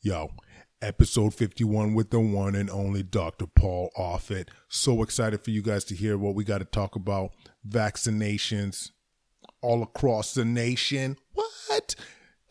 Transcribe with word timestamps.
Yo, 0.00 0.30
episode 0.80 1.34
51 1.34 1.92
with 1.92 2.10
the 2.10 2.20
one 2.20 2.54
and 2.54 2.70
only 2.70 3.02
Dr. 3.02 3.48
Paul 3.48 3.90
Offit. 3.98 4.46
So 4.68 5.02
excited 5.02 5.42
for 5.42 5.50
you 5.50 5.60
guys 5.60 5.82
to 5.86 5.96
hear 5.96 6.16
what 6.16 6.36
we 6.36 6.44
got 6.44 6.58
to 6.58 6.64
talk 6.64 6.94
about. 6.94 7.32
Vaccinations 7.68 8.92
all 9.60 9.82
across 9.82 10.34
the 10.34 10.44
nation. 10.44 11.16
What? 11.32 11.96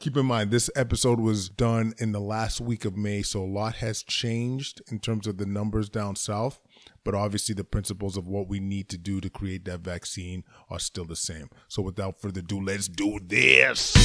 Keep 0.01 0.17
in 0.17 0.25
mind, 0.25 0.51
this 0.51 0.69
episode 0.75 1.21
was 1.21 1.47
done 1.47 1.93
in 1.99 2.11
the 2.11 2.19
last 2.19 2.59
week 2.59 2.83
of 2.83 2.97
May, 2.97 3.21
so 3.21 3.41
a 3.41 3.45
lot 3.45 3.75
has 3.75 4.03
changed 4.03 4.81
in 4.91 4.99
terms 4.99 5.25
of 5.25 5.37
the 5.37 5.45
numbers 5.45 5.89
down 5.89 6.17
south. 6.17 6.59
But 7.05 7.15
obviously, 7.15 7.55
the 7.55 7.63
principles 7.63 8.17
of 8.17 8.27
what 8.27 8.49
we 8.49 8.59
need 8.59 8.89
to 8.89 8.97
do 8.97 9.21
to 9.21 9.29
create 9.29 9.63
that 9.65 9.79
vaccine 9.79 10.43
are 10.69 10.79
still 10.79 11.05
the 11.05 11.15
same. 11.15 11.49
So, 11.69 11.81
without 11.81 12.19
further 12.19 12.41
ado, 12.41 12.61
let's 12.61 12.89
do 12.89 13.19
this. 13.25 13.95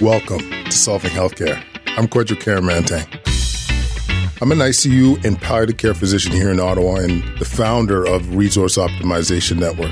Welcome 0.00 0.50
to 0.64 0.72
Solving 0.72 1.10
Healthcare. 1.10 1.79
I'm 1.96 2.06
Kwadwo 2.06 2.36
Kyeremanteng. 2.36 3.04
I'm 4.40 4.52
an 4.52 4.58
ICU 4.58 5.24
and 5.24 5.38
palliative 5.38 5.76
care 5.76 5.92
physician 5.92 6.32
here 6.32 6.50
in 6.50 6.60
Ottawa 6.60 6.94
and 6.96 7.22
the 7.38 7.44
founder 7.44 8.06
of 8.06 8.36
Resource 8.36 8.76
Optimization 8.76 9.58
Network. 9.58 9.90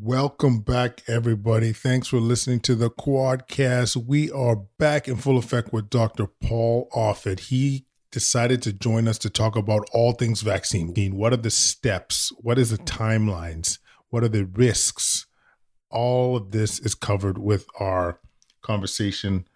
Welcome 0.00 0.60
back, 0.60 1.02
everybody. 1.08 1.72
Thanks 1.72 2.08
for 2.08 2.18
listening 2.18 2.60
to 2.60 2.74
the 2.74 2.90
Quadcast. 2.90 3.96
We 3.96 4.30
are 4.32 4.56
back 4.78 5.08
in 5.08 5.16
full 5.16 5.38
effect 5.38 5.72
with 5.72 5.88
Dr. 5.88 6.26
Paul 6.26 6.88
Offit. 6.94 7.40
He 7.40 7.86
decided 8.10 8.60
to 8.62 8.72
join 8.72 9.08
us 9.08 9.16
to 9.18 9.30
talk 9.30 9.56
about 9.56 9.88
all 9.94 10.12
things 10.12 10.42
vaccine. 10.42 10.92
What 11.16 11.32
are 11.32 11.38
the 11.38 11.50
steps? 11.50 12.32
What 12.38 12.58
is 12.58 12.70
the 12.70 12.78
timelines? 12.78 13.78
What 14.10 14.24
are 14.24 14.28
the 14.28 14.44
risks? 14.44 15.26
All 15.90 16.36
of 16.36 16.50
this 16.50 16.80
is 16.80 16.94
covered 16.94 17.38
with 17.38 17.66
our 17.78 18.20
conversation. 18.62 19.46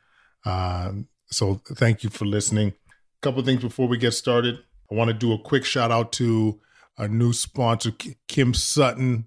Um, 0.47 1.09
so 1.31 1.61
thank 1.75 2.03
you 2.03 2.11
for 2.11 2.25
listening. 2.25 2.69
A 2.69 3.21
couple 3.23 3.43
things 3.43 3.63
before 3.63 3.89
we 3.89 3.99
get 3.99 4.13
started. 4.13 4.59
I 4.91 4.95
want 4.95 5.09
to 5.09 5.15
do 5.15 5.33
a 5.33 5.39
quick 5.39 5.65
shout 5.65 5.91
out 5.91 6.13
to 6.13 6.61
our 6.97 7.09
new 7.09 7.33
sponsor, 7.33 7.93
Kim 8.27 8.55
Sutton 8.55 9.27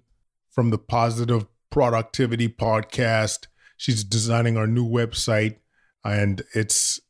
from 0.50 0.70
the 0.70 0.78
Positive 0.78 1.46
Productivity 1.70 2.48
Podcast. 2.48 3.46
She's 3.76 4.04
designing 4.04 4.56
our 4.56 4.66
new 4.66 4.86
website, 4.86 5.56
and 6.04 6.42
it's 6.54 7.00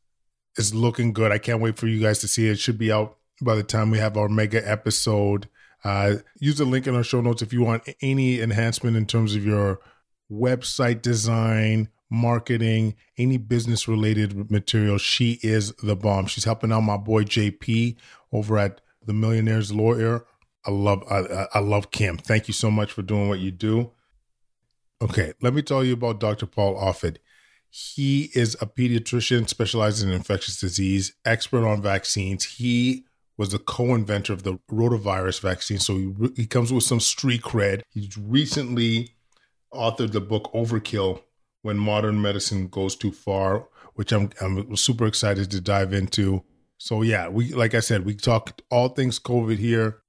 it's 0.56 0.75
looking 0.75 1.12
good. 1.12 1.33
I 1.33 1.39
can't 1.39 1.61
wait 1.61 1.78
for 1.78 1.86
you 1.86 2.00
guys 2.00 2.19
to 2.20 2.28
see 2.28 2.48
it. 2.48 2.52
It 2.52 2.58
should 2.58 2.78
be 2.78 2.92
out 2.92 3.17
by 3.41 3.55
the 3.55 3.62
time 3.62 3.91
we 3.91 3.98
have 3.98 4.17
our 4.17 4.28
mega 4.28 4.69
episode. 4.69 5.48
Uh, 5.84 6.17
use 6.39 6.58
the 6.58 6.64
link 6.64 6.86
in 6.86 6.95
our 6.95 7.02
show 7.02 7.20
notes 7.20 7.42
if 7.42 7.52
you 7.52 7.62
want 7.62 7.89
any 8.00 8.41
enhancement 8.41 8.97
in 8.97 9.06
terms 9.06 9.34
of 9.34 9.45
your 9.45 9.80
website 10.30 11.02
design, 11.02 11.89
marketing, 12.12 12.94
any 13.16 13.38
business 13.38 13.88
related 13.88 14.50
material. 14.50 14.98
She 14.98 15.41
is 15.42 15.72
the 15.82 15.96
bomb. 15.96 16.27
She's 16.27 16.44
helping 16.44 16.70
out 16.70 16.82
my 16.82 16.98
boy 16.98 17.24
JP 17.24 17.96
over 18.30 18.58
at 18.58 18.80
the 19.05 19.14
Millionaires 19.14 19.72
Lawyer. 19.72 20.27
I 20.64 20.70
love 20.70 21.02
I, 21.10 21.46
I 21.55 21.58
love 21.58 21.90
Kim. 21.90 22.18
Thank 22.18 22.46
you 22.46 22.55
so 22.55 22.70
much 22.70 22.92
for 22.92 23.02
doing 23.02 23.28
what 23.28 23.40
you 23.40 23.50
do. 23.50 23.90
Okay, 25.00 25.33
let 25.40 25.55
me 25.55 25.62
tell 25.62 25.83
you 25.83 25.94
about 25.94 26.20
Dr. 26.20 26.46
Paul 26.46 26.77
Offit. 26.77 27.16
He 27.68 28.30
is 28.34 28.55
a 28.60 28.66
pediatrician 28.66 29.48
specializing 29.48 30.10
in 30.10 30.14
infectious 30.14 30.60
disease, 30.60 31.14
expert 31.24 31.66
on 31.66 31.80
vaccines. 31.80 32.44
He 32.44 33.06
was 33.38 33.48
the 33.48 33.58
co-inventor 33.58 34.34
of 34.34 34.42
the 34.42 34.58
rotavirus 34.70 35.40
vaccine, 35.40 35.78
so 35.78 35.96
he, 35.96 36.12
he 36.36 36.46
comes 36.46 36.72
with 36.72 36.84
some 36.84 37.00
street 37.00 37.40
cred. 37.40 37.80
He's 37.88 38.16
recently 38.18 39.14
authored 39.72 40.12
the 40.12 40.20
book 40.20 40.52
Overkill: 40.52 41.22
When 41.62 41.78
Modern 41.78 42.20
Medicine 42.20 42.68
Goes 42.68 42.96
Too 42.96 43.12
Far, 43.12 43.68
which 43.94 44.12
I'm 44.12 44.30
I'm 44.41 44.77
super 44.77 45.06
excited 45.06 45.50
to 45.50 45.60
dive 45.60 45.92
into. 45.92 46.44
So 46.78 47.02
yeah, 47.02 47.28
we 47.28 47.52
like 47.52 47.74
I 47.74 47.80
said, 47.80 48.05
we 48.05 48.14
talk 48.14 48.60
all 48.70 48.88
things 48.88 49.18
COVID 49.18 49.58
here. 49.58 50.02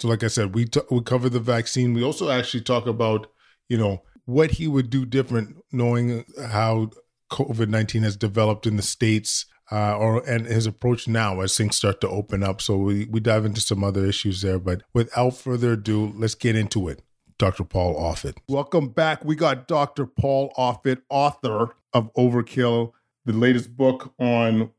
So 0.00 0.08
like 0.08 0.24
I 0.24 0.28
said, 0.28 0.54
we 0.54 0.64
t- 0.64 0.80
we 0.90 1.02
cover 1.02 1.28
the 1.28 1.40
vaccine. 1.40 1.94
We 1.94 2.02
also 2.02 2.30
actually 2.30 2.62
talk 2.62 2.86
about 2.86 3.28
you 3.68 3.78
know 3.78 4.02
what 4.24 4.52
he 4.52 4.66
would 4.68 4.90
do 4.90 5.04
different, 5.04 5.56
knowing 5.72 6.24
how 6.48 6.90
COVID 7.30 7.68
nineteen 7.68 8.02
has 8.02 8.16
developed 8.16 8.66
in 8.66 8.76
the 8.76 8.82
states, 8.82 9.46
uh, 9.70 9.96
or 9.96 10.28
and 10.28 10.46
his 10.46 10.66
approach 10.66 11.06
now 11.06 11.40
as 11.40 11.56
things 11.56 11.76
start 11.76 12.00
to 12.00 12.08
open 12.08 12.42
up. 12.42 12.60
So 12.60 12.76
we 12.76 13.04
we 13.04 13.20
dive 13.20 13.44
into 13.44 13.60
some 13.60 13.84
other 13.84 14.04
issues 14.04 14.42
there. 14.42 14.58
But 14.58 14.82
without 14.92 15.36
further 15.36 15.72
ado, 15.74 16.12
let's 16.16 16.34
get 16.34 16.56
into 16.56 16.88
it. 16.88 17.02
Dr. 17.40 17.64
Paul 17.64 17.94
Offit. 17.98 18.36
Welcome 18.48 18.90
back. 18.90 19.24
We 19.24 19.34
got 19.34 19.66
Dr. 19.66 20.04
Paul 20.04 20.52
Offit, 20.58 21.00
author 21.08 21.74
of 21.94 22.12
Overkill, 22.12 22.92
the 23.24 23.32
latest 23.32 23.74
book 23.78 24.12
on 24.18 24.70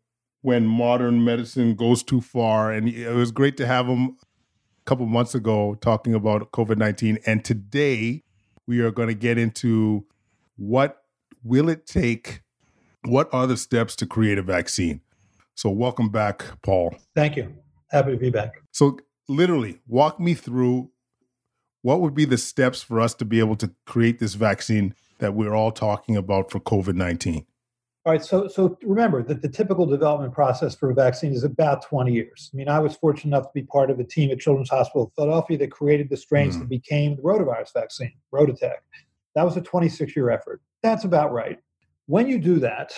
when 0.42 0.68
modern 0.68 1.26
medicine 1.26 1.74
goes 1.74 2.04
too 2.04 2.22
far. 2.22 2.72
And 2.72 2.88
it 2.88 3.16
was 3.16 3.32
great 3.32 3.58
to 3.58 3.66
have 3.66 3.88
him 3.88 4.16
a 4.20 4.86
couple 4.86 5.08
months 5.08 5.34
ago 5.34 5.74
talking 5.82 6.14
about 6.14 6.52
COVID 6.52 6.78
19. 6.78 7.18
And 7.26 7.44
today 7.44 8.22
we 8.68 8.80
are 8.82 8.92
going 8.92 9.08
to 9.08 9.16
get 9.16 9.40
into 9.40 10.06
what 10.56 11.02
will 11.44 11.68
it 11.68 11.88
take? 11.88 12.44
What 13.06 13.28
are 13.34 13.48
the 13.48 13.58
steps 13.58 13.96
to 13.96 14.06
create 14.06 14.38
a 14.38 14.44
vaccine? 14.44 15.02
So, 15.56 15.72
welcome 15.72 16.10
back, 16.10 16.46
Paul. 16.62 16.96
Thank 17.16 17.38
you. 17.38 17.56
Happy 17.90 18.12
to 18.12 18.18
be 18.18 18.30
back. 18.30 18.62
So, 18.70 19.00
literally, 19.28 19.80
walk 19.88 20.20
me 20.20 20.36
through 20.36 20.92
what 21.82 22.02
would 22.02 22.14
be 22.14 22.26
the 22.26 22.38
steps 22.38 22.82
for 22.82 23.00
us 23.00 23.14
to 23.16 23.26
be 23.26 23.40
able 23.40 23.56
to 23.58 23.72
create 23.86 24.20
this 24.20 24.36
vaccine 24.36 24.94
that 25.20 25.34
we're 25.34 25.54
all 25.54 25.72
talking 25.72 26.16
about 26.16 26.52
for 26.52 26.60
COVID 26.60 26.96
19? 26.96 27.46
All 28.04 28.14
right, 28.14 28.24
so 28.24 28.48
so 28.48 28.78
remember 28.82 29.22
that 29.22 29.44
the 29.44 29.48
typical 29.48 29.86
development 29.86 30.34
process 30.34 30.74
for 30.74 30.90
a 30.90 30.94
vaccine 30.94 31.34
is 31.34 31.44
about 31.44 31.84
20 31.84 32.12
years. 32.12 32.50
I 32.52 32.58
mean, 32.58 32.68
I 32.68 32.80
was 32.80 32.96
fortunate 32.96 33.36
enough 33.36 33.50
to 33.50 33.54
be 33.54 33.62
part 33.62 33.92
of 33.92 34.00
a 34.00 34.04
team 34.04 34.32
at 34.32 34.40
Children's 34.40 34.72
Hospital 34.72 35.04
of 35.04 35.12
Philadelphia 35.16 35.60
that 35.60 35.72
created 35.72 36.10
the 36.10 36.18
strains 36.18 36.56
mm. 36.56 36.60
that 36.60 36.70
became 36.70 37.16
the 37.16 37.22
rotavirus 37.22 37.72
vaccine, 37.74 38.14
RotaTeq. 38.34 38.74
That 39.36 39.44
was 39.44 39.56
a 39.56 39.62
26 39.62 40.16
year 40.16 40.32
effort. 40.32 40.62
That's 40.82 41.04
about 41.04 41.32
right. 41.32 41.60
When 42.08 42.28
you 42.28 42.40
do 42.40 42.60
that, 42.60 42.92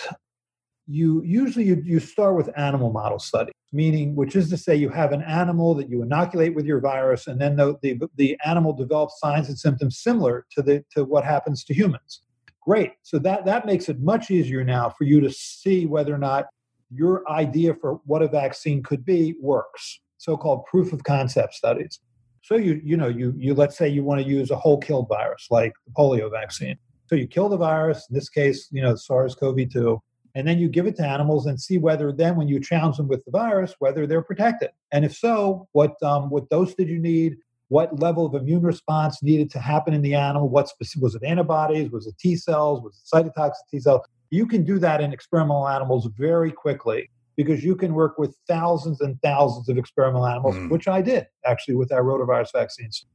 you 0.86 1.22
usually 1.22 1.66
you, 1.66 1.82
you 1.84 2.00
start 2.00 2.36
with 2.36 2.50
animal 2.56 2.90
model 2.90 3.18
studies, 3.18 3.54
meaning 3.74 4.14
which 4.14 4.36
is 4.36 4.48
to 4.50 4.56
say 4.56 4.74
you 4.74 4.88
have 4.88 5.12
an 5.12 5.22
animal 5.22 5.74
that 5.74 5.90
you 5.90 6.02
inoculate 6.02 6.54
with 6.54 6.64
your 6.64 6.80
virus, 6.80 7.26
and 7.26 7.40
then 7.40 7.56
the, 7.56 7.76
the, 7.82 8.00
the 8.16 8.38
animal 8.44 8.72
develops 8.72 9.18
signs 9.18 9.48
and 9.48 9.58
symptoms 9.58 9.98
similar 9.98 10.46
to 10.52 10.62
the 10.62 10.84
to 10.92 11.04
what 11.04 11.24
happens 11.24 11.64
to 11.64 11.74
humans. 11.74 12.22
Great. 12.62 12.92
So 13.02 13.18
that, 13.18 13.44
that 13.44 13.66
makes 13.66 13.90
it 13.90 14.00
much 14.00 14.30
easier 14.30 14.64
now 14.64 14.88
for 14.96 15.04
you 15.04 15.20
to 15.20 15.30
see 15.30 15.84
whether 15.84 16.14
or 16.14 16.18
not 16.18 16.46
your 16.90 17.28
idea 17.30 17.74
for 17.74 18.00
what 18.06 18.22
a 18.22 18.28
vaccine 18.28 18.82
could 18.82 19.04
be 19.04 19.34
works. 19.40 20.00
So-called 20.16 20.64
proof 20.64 20.94
of 20.94 21.04
concept 21.04 21.52
studies. 21.52 22.00
So 22.42 22.56
you 22.56 22.80
you 22.84 22.96
know 22.96 23.08
you 23.08 23.34
you 23.36 23.54
let's 23.54 23.76
say 23.76 23.88
you 23.88 24.04
want 24.04 24.22
to 24.22 24.26
use 24.26 24.50
a 24.50 24.56
whole 24.56 24.78
killed 24.78 25.08
virus 25.08 25.48
like 25.50 25.72
the 25.86 25.92
polio 25.92 26.30
vaccine. 26.30 26.78
So 27.06 27.16
you 27.16 27.26
kill 27.26 27.48
the 27.48 27.56
virus, 27.56 28.06
in 28.08 28.14
this 28.14 28.30
case, 28.30 28.68
you 28.70 28.82
know, 28.82 28.94
SARS-CoV-2, 28.94 30.00
and 30.34 30.46
then 30.46 30.58
you 30.58 30.68
give 30.68 30.86
it 30.86 30.96
to 30.96 31.06
animals 31.06 31.46
and 31.46 31.60
see 31.60 31.78
whether 31.78 32.12
then 32.12 32.36
when 32.36 32.48
you 32.48 32.60
challenge 32.60 32.96
them 32.96 33.08
with 33.08 33.24
the 33.24 33.30
virus, 33.30 33.74
whether 33.78 34.06
they're 34.06 34.22
protected. 34.22 34.70
And 34.92 35.04
if 35.04 35.14
so, 35.14 35.68
what 35.72 36.00
um, 36.02 36.30
what 36.30 36.48
dose 36.48 36.74
did 36.74 36.88
you 36.88 36.98
need? 36.98 37.36
what 37.68 37.98
level 37.98 38.26
of 38.26 38.34
immune 38.34 38.62
response 38.62 39.22
needed 39.22 39.50
to 39.50 39.58
happen 39.58 39.94
in 39.94 40.02
the 40.02 40.14
animal. 40.14 40.48
What 40.48 40.68
specific, 40.68 41.02
was 41.02 41.14
it 41.14 41.24
antibodies? 41.24 41.90
Was 41.90 42.06
it 42.06 42.16
T 42.18 42.36
cells? 42.36 42.82
Was 42.82 43.00
it 43.02 43.16
cytotoxic 43.16 43.68
T 43.70 43.80
cells? 43.80 44.02
You 44.30 44.46
can 44.46 44.64
do 44.64 44.78
that 44.78 45.00
in 45.00 45.12
experimental 45.12 45.68
animals 45.68 46.08
very 46.16 46.52
quickly 46.52 47.10
because 47.36 47.64
you 47.64 47.74
can 47.74 47.94
work 47.94 48.18
with 48.18 48.36
thousands 48.46 49.00
and 49.00 49.20
thousands 49.22 49.68
of 49.68 49.78
experimental 49.78 50.26
animals, 50.26 50.54
mm. 50.54 50.70
which 50.70 50.86
I 50.88 51.02
did 51.02 51.26
actually 51.44 51.74
with 51.74 51.92
our 51.92 52.02
rotavirus 52.02 52.52
vaccines. 52.52 53.06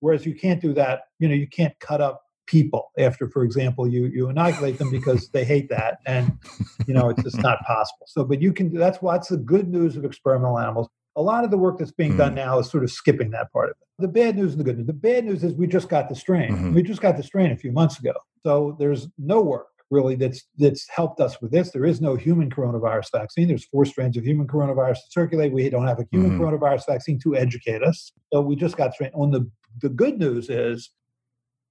Whereas 0.00 0.24
you 0.26 0.34
can't 0.34 0.60
do 0.60 0.72
that, 0.74 1.02
you 1.18 1.28
know, 1.28 1.34
you 1.34 1.46
can't 1.46 1.78
cut 1.78 2.00
up 2.00 2.22
people 2.50 2.90
after, 2.98 3.28
for 3.28 3.44
example, 3.44 3.86
you 3.86 4.06
you 4.06 4.28
inoculate 4.28 4.78
them 4.78 4.90
because 4.90 5.28
they 5.30 5.44
hate 5.44 5.68
that, 5.68 5.98
and 6.06 6.38
you 6.86 6.94
know 6.94 7.08
it's 7.08 7.22
just 7.22 7.42
not 7.42 7.58
possible. 7.66 8.06
So, 8.06 8.24
but 8.24 8.42
you 8.42 8.52
can. 8.52 8.72
That's 8.72 9.00
what's 9.00 9.28
the 9.28 9.36
good 9.36 9.68
news 9.68 9.96
of 9.96 10.04
experimental 10.04 10.58
animals. 10.58 10.88
A 11.16 11.22
lot 11.22 11.44
of 11.44 11.50
the 11.50 11.58
work 11.58 11.78
that's 11.78 11.92
being 11.92 12.14
mm. 12.14 12.18
done 12.18 12.34
now 12.34 12.58
is 12.58 12.70
sort 12.70 12.84
of 12.84 12.90
skipping 12.90 13.30
that 13.32 13.52
part 13.52 13.70
of 13.70 13.76
it 13.80 13.86
the 14.00 14.08
bad 14.08 14.36
news 14.36 14.52
and 14.52 14.60
the 14.60 14.64
good 14.64 14.78
news. 14.78 14.86
The 14.86 14.92
bad 14.92 15.24
news 15.24 15.44
is 15.44 15.54
we 15.54 15.66
just 15.66 15.88
got 15.88 16.08
the 16.08 16.14
strain. 16.14 16.52
Mm-hmm. 16.52 16.74
We 16.74 16.82
just 16.82 17.02
got 17.02 17.16
the 17.16 17.22
strain 17.22 17.52
a 17.52 17.56
few 17.56 17.72
months 17.72 17.98
ago. 17.98 18.14
So 18.42 18.76
there's 18.78 19.08
no 19.18 19.40
work 19.40 19.66
really 19.90 20.14
that's 20.14 20.44
that's 20.56 20.88
helped 20.88 21.20
us 21.20 21.40
with 21.40 21.50
this. 21.50 21.70
There 21.70 21.84
is 21.84 22.00
no 22.00 22.14
human 22.16 22.50
coronavirus 22.50 23.10
vaccine. 23.12 23.48
There's 23.48 23.64
four 23.64 23.84
strains 23.84 24.16
of 24.16 24.24
human 24.24 24.46
coronavirus 24.46 24.94
to 24.94 25.10
circulate. 25.10 25.52
We 25.52 25.68
don't 25.68 25.86
have 25.86 26.00
a 26.00 26.06
human 26.10 26.32
mm-hmm. 26.32 26.42
coronavirus 26.42 26.86
vaccine 26.86 27.18
to 27.20 27.36
educate 27.36 27.82
us. 27.82 28.12
So 28.32 28.40
we 28.40 28.56
just 28.56 28.76
got 28.76 28.94
strain. 28.94 29.10
On 29.14 29.30
the 29.30 29.50
the 29.80 29.88
good 29.88 30.18
news 30.18 30.48
is 30.48 30.90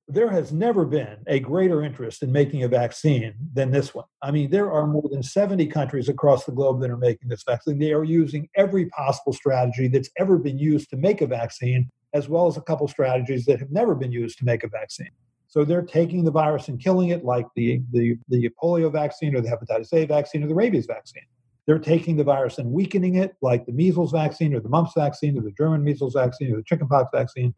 there 0.09 0.31
has 0.31 0.51
never 0.51 0.85
been 0.85 1.17
a 1.27 1.39
greater 1.39 1.83
interest 1.83 2.23
in 2.23 2.31
making 2.31 2.63
a 2.63 2.67
vaccine 2.67 3.33
than 3.53 3.69
this 3.69 3.93
one. 3.93 4.05
I 4.23 4.31
mean, 4.31 4.49
there 4.49 4.71
are 4.71 4.87
more 4.87 5.07
than 5.09 5.21
70 5.21 5.67
countries 5.67 6.09
across 6.09 6.45
the 6.45 6.51
globe 6.51 6.81
that 6.81 6.89
are 6.89 6.97
making 6.97 7.29
this 7.29 7.43
vaccine. 7.43 7.77
They 7.77 7.93
are 7.93 8.03
using 8.03 8.49
every 8.55 8.87
possible 8.87 9.33
strategy 9.33 9.87
that's 9.87 10.09
ever 10.17 10.39
been 10.39 10.57
used 10.57 10.89
to 10.89 10.97
make 10.97 11.21
a 11.21 11.27
vaccine 11.27 11.89
as 12.13 12.27
well 12.27 12.47
as 12.47 12.57
a 12.57 12.61
couple 12.61 12.87
strategies 12.87 13.45
that 13.45 13.59
have 13.59 13.69
never 13.69 13.93
been 13.93 14.11
used 14.11 14.39
to 14.39 14.45
make 14.45 14.63
a 14.63 14.67
vaccine. 14.67 15.11
So 15.47 15.63
they're 15.63 15.83
taking 15.83 16.23
the 16.23 16.31
virus 16.31 16.69
and 16.69 16.79
killing 16.79 17.09
it, 17.09 17.23
like 17.23 17.45
the, 17.55 17.81
the, 17.91 18.17
the 18.29 18.49
polio 18.61 18.91
vaccine 18.91 19.35
or 19.35 19.41
the 19.41 19.49
hepatitis 19.49 19.93
A 19.93 20.05
vaccine 20.05 20.43
or 20.43 20.47
the 20.47 20.55
rabies 20.55 20.87
vaccine. 20.87 21.23
They're 21.67 21.77
taking 21.77 22.17
the 22.17 22.23
virus 22.23 22.57
and 22.57 22.71
weakening 22.71 23.15
it, 23.15 23.35
like 23.41 23.67
the 23.67 23.73
measles 23.73 24.11
vaccine 24.11 24.55
or 24.55 24.59
the 24.59 24.69
mumps 24.69 24.93
vaccine 24.97 25.37
or 25.37 25.41
the 25.41 25.51
German 25.51 25.83
measles 25.83 26.13
vaccine 26.13 26.51
or 26.51 26.57
the 26.57 26.63
chickenpox 26.63 27.09
vaccine. 27.13 27.53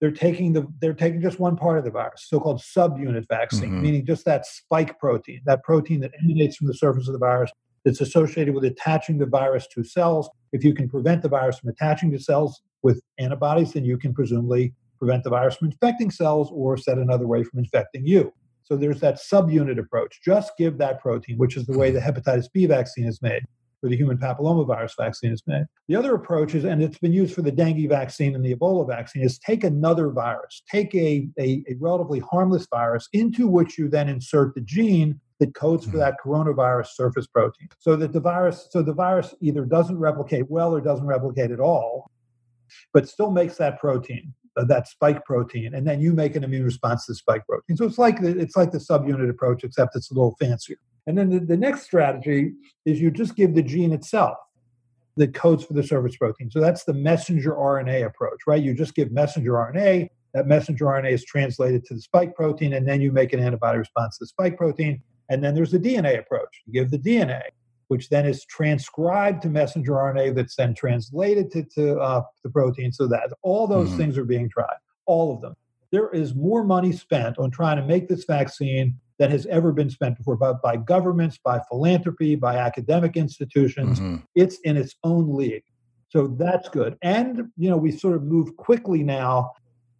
They're 0.00 0.10
taking 0.10 0.52
the 0.52 0.66
they're 0.80 0.94
taking 0.94 1.22
just 1.22 1.40
one 1.40 1.56
part 1.56 1.78
of 1.78 1.84
the 1.84 1.90
virus, 1.90 2.26
so-called 2.28 2.60
subunit 2.60 3.26
vaccine, 3.28 3.70
mm-hmm. 3.70 3.82
meaning 3.82 4.06
just 4.06 4.24
that 4.24 4.44
spike 4.46 4.98
protein, 4.98 5.40
that 5.46 5.62
protein 5.62 6.00
that 6.00 6.12
emanates 6.22 6.56
from 6.56 6.66
the 6.66 6.74
surface 6.74 7.06
of 7.06 7.12
the 7.12 7.18
virus 7.18 7.50
that's 7.84 8.00
associated 8.00 8.54
with 8.54 8.64
attaching 8.64 9.18
the 9.18 9.26
virus 9.26 9.66
to 9.68 9.84
cells. 9.84 10.28
If 10.52 10.64
you 10.64 10.74
can 10.74 10.88
prevent 10.88 11.22
the 11.22 11.28
virus 11.28 11.58
from 11.58 11.70
attaching 11.70 12.10
to 12.12 12.18
cells 12.18 12.60
with 12.82 13.02
antibodies, 13.18 13.72
then 13.72 13.84
you 13.84 13.96
can 13.96 14.12
presumably 14.12 14.74
prevent 14.98 15.24
the 15.24 15.30
virus 15.30 15.56
from 15.56 15.68
infecting 15.68 16.10
cells 16.10 16.50
or, 16.52 16.76
set 16.76 16.98
another 16.98 17.26
way, 17.26 17.42
from 17.42 17.58
infecting 17.58 18.06
you. 18.06 18.32
So 18.62 18.76
there's 18.76 19.00
that 19.00 19.16
subunit 19.16 19.78
approach. 19.78 20.20
Just 20.24 20.52
give 20.56 20.78
that 20.78 21.00
protein, 21.00 21.36
which 21.36 21.56
is 21.56 21.66
the 21.66 21.76
way 21.76 21.90
the 21.90 22.00
hepatitis 22.00 22.46
B 22.52 22.64
vaccine 22.66 23.06
is 23.06 23.20
made, 23.20 23.42
or 23.84 23.88
the 23.88 23.96
human 23.96 24.18
papillomavirus 24.18 24.92
vaccine 24.96 25.32
is 25.32 25.42
made. 25.46 25.66
The 25.88 25.96
other 25.96 26.14
approach 26.14 26.54
is, 26.54 26.64
and 26.64 26.82
it's 26.82 26.98
been 26.98 27.12
used 27.12 27.34
for 27.34 27.42
the 27.42 27.52
dengue 27.52 27.88
vaccine 27.88 28.34
and 28.34 28.44
the 28.44 28.54
Ebola 28.54 28.88
vaccine, 28.88 29.22
is 29.22 29.38
take 29.38 29.62
another 29.62 30.08
virus, 30.10 30.62
take 30.70 30.94
a, 30.94 31.28
a, 31.38 31.62
a 31.68 31.74
relatively 31.78 32.20
harmless 32.20 32.66
virus 32.66 33.08
into 33.12 33.46
which 33.46 33.78
you 33.78 33.88
then 33.88 34.08
insert 34.08 34.54
the 34.54 34.60
gene 34.62 35.20
that 35.40 35.54
codes 35.54 35.84
for 35.84 35.92
hmm. 35.92 35.98
that 35.98 36.16
coronavirus 36.24 36.88
surface 36.88 37.26
protein. 37.26 37.68
So 37.78 37.96
that 37.96 38.12
the 38.12 38.20
virus, 38.20 38.68
so 38.70 38.82
the 38.82 38.94
virus 38.94 39.34
either 39.40 39.64
doesn't 39.64 39.98
replicate 39.98 40.50
well 40.50 40.74
or 40.74 40.80
doesn't 40.80 41.06
replicate 41.06 41.50
at 41.50 41.60
all, 41.60 42.10
but 42.92 43.08
still 43.08 43.30
makes 43.30 43.56
that 43.56 43.78
protein 43.78 44.32
that 44.56 44.88
spike 44.88 45.24
protein, 45.24 45.74
and 45.74 45.86
then 45.86 46.00
you 46.00 46.12
make 46.12 46.36
an 46.36 46.44
immune 46.44 46.64
response 46.64 47.06
to 47.06 47.12
the 47.12 47.16
spike 47.16 47.46
protein. 47.46 47.76
So 47.76 47.84
it's 47.84 47.98
like 47.98 48.20
the, 48.20 48.38
it's 48.38 48.56
like 48.56 48.70
the 48.70 48.78
subunit 48.78 49.28
approach, 49.28 49.64
except 49.64 49.96
it's 49.96 50.10
a 50.10 50.14
little 50.14 50.36
fancier. 50.38 50.76
And 51.06 51.16
then 51.18 51.28
the, 51.28 51.40
the 51.40 51.56
next 51.56 51.82
strategy 51.82 52.52
is 52.84 53.00
you 53.00 53.10
just 53.10 53.36
give 53.36 53.54
the 53.54 53.62
gene 53.62 53.92
itself 53.92 54.36
that 55.16 55.34
codes 55.34 55.64
for 55.64 55.74
the 55.74 55.82
surface 55.82 56.16
protein. 56.16 56.50
So 56.50 56.60
that's 56.60 56.84
the 56.84 56.94
messenger 56.94 57.52
RNA 57.52 58.06
approach, 58.06 58.40
right? 58.46 58.62
You 58.62 58.74
just 58.74 58.94
give 58.94 59.12
messenger 59.12 59.52
RNA. 59.52 60.08
That 60.32 60.46
messenger 60.46 60.86
RNA 60.86 61.12
is 61.12 61.24
translated 61.24 61.84
to 61.86 61.94
the 61.94 62.00
spike 62.00 62.34
protein, 62.34 62.72
and 62.72 62.88
then 62.88 63.00
you 63.00 63.12
make 63.12 63.32
an 63.32 63.40
antibody 63.40 63.78
response 63.78 64.18
to 64.18 64.24
the 64.24 64.28
spike 64.28 64.56
protein. 64.56 65.00
And 65.28 65.42
then 65.42 65.54
there's 65.54 65.70
the 65.70 65.78
DNA 65.78 66.18
approach. 66.18 66.62
You 66.66 66.72
give 66.72 66.90
the 66.90 66.98
DNA 66.98 67.42
which 67.88 68.08
then 68.08 68.26
is 68.26 68.44
transcribed 68.46 69.42
to 69.42 69.48
messenger 69.48 69.92
RNA 69.92 70.34
that's 70.34 70.56
then 70.56 70.74
translated 70.74 71.50
to, 71.52 71.64
to 71.74 71.98
uh, 71.98 72.22
the 72.42 72.50
protein. 72.50 72.92
So 72.92 73.06
that 73.08 73.30
all 73.42 73.66
those 73.66 73.88
mm-hmm. 73.88 73.98
things 73.98 74.18
are 74.18 74.24
being 74.24 74.48
tried, 74.48 74.76
all 75.06 75.34
of 75.34 75.40
them. 75.40 75.54
There 75.92 76.10
is 76.10 76.34
more 76.34 76.64
money 76.64 76.92
spent 76.92 77.38
on 77.38 77.50
trying 77.50 77.76
to 77.76 77.84
make 77.84 78.08
this 78.08 78.24
vaccine 78.24 78.98
than 79.18 79.30
has 79.30 79.46
ever 79.46 79.72
been 79.72 79.90
spent 79.90 80.16
before 80.16 80.36
by, 80.36 80.52
by 80.52 80.76
governments, 80.76 81.38
by 81.42 81.60
philanthropy, 81.68 82.34
by 82.34 82.56
academic 82.56 83.16
institutions. 83.16 84.00
Mm-hmm. 84.00 84.16
It's 84.34 84.58
in 84.60 84.76
its 84.76 84.96
own 85.04 85.34
league. 85.34 85.62
So 86.08 86.28
that's 86.28 86.68
good. 86.68 86.96
And, 87.02 87.48
you 87.56 87.70
know, 87.70 87.76
we 87.76 87.90
sort 87.90 88.16
of 88.16 88.22
move 88.22 88.56
quickly 88.56 89.02
now 89.02 89.52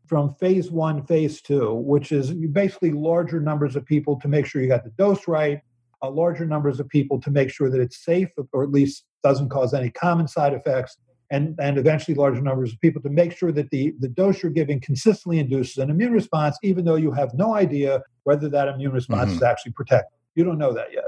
from 0.07 0.35
phase 0.35 0.71
one, 0.71 1.05
phase 1.07 1.41
two, 1.41 1.75
which 1.75 2.13
is 2.13 2.33
basically 2.33 2.93
larger 2.93 3.41
numbers 3.41 3.75
of 3.75 3.87
people 3.87 4.21
to 4.21 4.29
make 4.29 4.47
sure 4.47 4.63
you 4.63 4.69
got 4.69 4.85
the 4.85 4.91
dose 4.91 5.27
right, 5.27 5.61
uh, 6.03 6.11
larger 6.11 6.47
numbers 6.47 6.79
of 6.79 6.89
people 6.89 7.21
to 7.21 7.31
make 7.31 7.51
sure 7.51 7.71
that 7.71 7.81
it's 7.81 8.05
safe 8.05 8.29
or 8.53 8.63
at 8.63 8.71
least 8.71 9.05
doesn't 9.23 9.49
cause 9.49 9.75
any 9.75 9.91
common 9.91 10.29
side 10.29 10.53
effects 10.53 10.99
and, 11.35 11.59
and 11.59 11.79
eventually 11.79 12.15
larger 12.15 12.41
numbers 12.41 12.73
of 12.73 12.81
people 12.81 13.03
to 13.03 13.11
make 13.11 13.37
sure 13.37 13.51
that 13.51 13.71
the, 13.71 13.93
the 13.99 14.09
dose 14.09 14.41
you're 14.43 14.53
giving 14.53 14.81
consistently 14.81 15.41
induces 15.41 15.79
an 15.79 15.91
immune 15.91 16.13
response, 16.13 16.57
even 16.63 16.85
though 16.85 16.95
you 16.95 17.11
have 17.11 17.35
no 17.35 17.55
idea 17.55 18.03
whether 18.23 18.49
that 18.49 18.69
immune 18.69 18.93
response 18.93 19.31
mm-hmm. 19.31 19.39
is 19.39 19.43
actually 19.43 19.73
protected. 19.73 20.17
You 20.37 20.45
don't 20.45 20.59
know 20.59 20.73
that 20.73 20.93
yet. 20.93 21.07